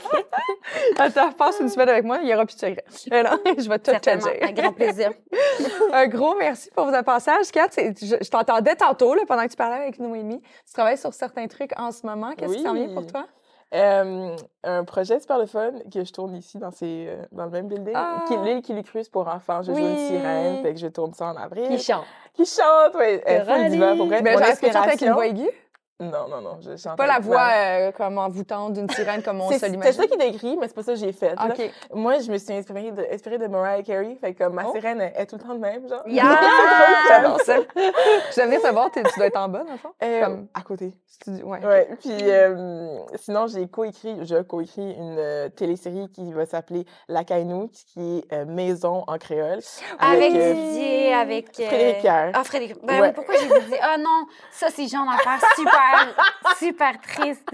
[0.98, 2.84] Attends, passe une semaine avec moi, il n'y aura plus de secret.
[2.88, 4.26] Je vais tout te dire.
[4.42, 5.12] avec grand plaisir.
[5.92, 7.50] Un gros merci pour votre passage.
[7.52, 10.40] Kat, je, je t'entendais tantôt là, pendant que tu parlais avec Noémie.
[10.66, 12.32] Tu travailles sur certains trucs en ce moment?
[12.36, 13.06] Qu'est-ce qui s'en vient pour Oui.
[13.06, 13.26] toi?
[13.72, 14.34] Euh,
[14.64, 17.68] un projet super le fun que je tourne ici dans, ces, euh, dans le même
[17.68, 17.94] building.
[17.94, 18.24] Ah!
[18.26, 19.62] Qui, L'île qui cruise pour enfants.
[19.62, 19.96] Je joue une Oui.
[19.96, 21.68] sirène, fait que je tourne ça en avril.
[21.68, 22.04] Qui chante.
[22.34, 23.22] Qui chante, ouais.
[23.24, 24.22] Elle est full diva, pour vrai?
[24.22, 25.50] Ben, Mon genre, est-ce que tu chantes avec une voix aiguë?
[26.00, 26.58] Non, non, non.
[26.60, 29.60] Je chante Pas la avec voix euh, comme envoûtante d'une sirène comme on C'est se
[29.60, 29.92] c'est l'imagine.
[29.92, 31.34] ça qui est écrit, mais c'est pas ça que j'ai fait.
[31.34, 31.54] là.
[31.94, 34.16] Moi, je me suis inspirée de, inspirée de Mariah Carey.
[34.20, 34.72] Fait que comme ma Oh.
[34.74, 36.02] sirène est tout le temps de même, genre.
[36.06, 36.24] Yeah!
[37.08, 37.56] J'adore ça.
[37.76, 39.90] Je vais venir te voir, t'es- tu dois être en bas, dans le fond?
[40.02, 40.92] Euh, Comme- À côté.
[41.06, 47.24] Studio- Ouais, puis euh, sinon, j'ai coécrit, je coécrit une télésérie qui va s'appeler La
[47.24, 49.58] Caïnoute, qui est Maison en créole.
[49.98, 51.54] Avec euh, Didier, avec.
[51.54, 52.30] Frédéric Pierre.
[52.34, 52.76] Ah, Frédéric.
[52.84, 53.08] Ben Ouais.
[53.08, 53.76] oui, pourquoi j'ai dit.
[53.82, 55.72] Ah non, ça, c'est genre d'affaires super,
[56.58, 57.48] super triste.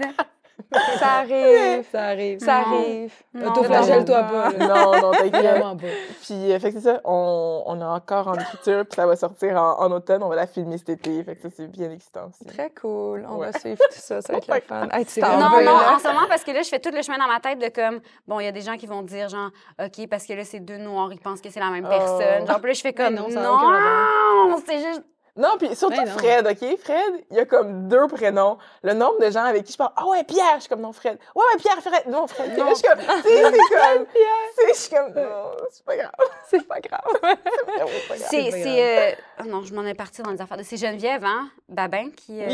[0.99, 1.85] Ça arrive.
[1.91, 2.39] Ça arrive.
[2.39, 2.77] Ça Non.
[2.79, 3.13] arrive.
[3.33, 4.49] Non, Autoflagelle-toi pas.
[4.53, 5.31] Non, non, t'inquiète.
[5.35, 5.85] Vraiment pas.
[6.23, 9.15] Puis, euh, fait que c'est ça, on, on est encore en écriture, puis ça va
[9.15, 11.23] sortir en, en automne, on va la filmer cet été.
[11.23, 12.43] Fait que ça, c'est bien excitant aussi.
[12.45, 13.25] Très cool.
[13.29, 13.51] On Ouais.
[13.51, 14.19] va suivre tout ça.
[14.21, 14.87] Ça va être le fun.
[14.91, 15.93] Hey, Non, non, là?
[15.95, 17.69] en ce moment, parce que là, je fais tout le chemin dans ma tête de
[17.69, 20.43] comme, bon, il y a des gens qui vont dire, genre, OK, parce que là,
[20.43, 21.89] c'est deux noirs, ils pensent que c'est la même Oh.
[21.89, 22.47] personne.
[22.47, 24.59] Genre, puis là, je fais comme, non, non, rapport.
[24.65, 25.03] c'est juste.
[25.37, 26.17] Non, puis surtout Ben non.
[26.17, 26.79] Fred, OK?
[26.79, 28.57] Fred, il y a comme deux prénoms.
[28.81, 30.91] Le nombre de gens avec qui je parle, ah ouais, Pierre, je suis comme non,
[30.93, 31.17] Fred.
[31.35, 32.07] Ouais, ouais, Pierre, Fred.
[32.07, 32.49] Non, Fred.
[32.57, 34.11] Je suis comme, tu sais, c'est comme, tu
[34.55, 36.11] sais, je suis comme, non, c'est pas grave.
[36.49, 37.37] C'est pas grave.
[38.17, 38.51] C'est.
[38.51, 39.11] C'est.
[39.11, 40.57] euh, oh non, je m'en ai parti dans les affaires.
[40.57, 41.49] de- C'est Geneviève, hein?
[41.69, 42.41] Babin, qui.
[42.41, 42.45] euh,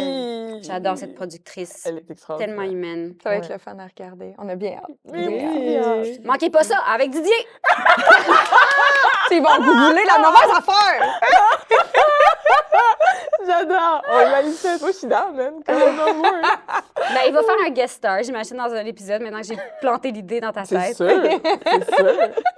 [0.56, 0.64] Oui.
[0.64, 1.84] J'adore cette productrice.
[1.86, 2.56] Elle est extraordinaire.
[2.56, 3.16] Tellement humaine.
[3.24, 3.54] Ça va être Ouais.
[3.54, 4.34] le fun à regarder.
[4.38, 4.92] On a bien hâte.
[5.06, 5.98] Oui, Bien hâte.
[6.04, 6.20] oui.
[6.26, 7.32] Manquez pas ça avec Didier!
[9.32, 11.20] Ils vont googler la mauvaise affaire!
[13.46, 14.02] J'adore!
[14.10, 15.54] On imagine ça, toi, je suis down, man.
[15.66, 16.36] Come on, on board.
[17.14, 20.12] Ben, il va faire un guest star, j'imagine, dans un épisode, maintenant que j'ai planté
[20.12, 20.96] l'idée dans ta C'est tête.
[20.96, 22.08] sûr, c'est sûr.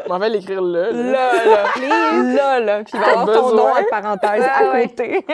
[0.04, 0.92] Je m'en vais l'écrire là.
[0.92, 1.02] là.
[1.12, 2.22] Là, là.
[2.22, 2.84] Là, là.
[2.84, 3.72] Puis il va avoir ton nom besoin?
[3.80, 4.88] entre parenthèses Ah à ouais.
[4.88, 5.26] côté.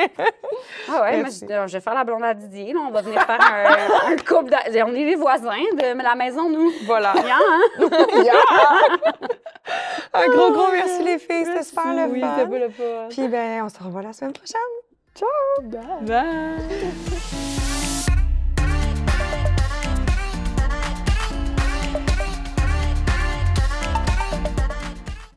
[0.89, 2.71] Ah ouais, moi, je, je vais faire la blonde à Didier.
[2.73, 4.49] Là, on va venir faire un, un couple.
[4.49, 6.71] d'a- On est les voisins de la maison, nous.
[6.85, 7.11] voilà.
[7.21, 8.31] Bien, hein?
[10.13, 11.45] Un gros, gros merci les filles.
[11.45, 12.27] C'était super le Oui, fun.
[12.37, 12.83] c'était pas le fun.
[13.09, 14.81] Puis ben, on se revoit la semaine Pozdrawiam.
[15.13, 15.29] Ciao.
[15.61, 16.05] Bye.
[16.07, 17.37] Bye.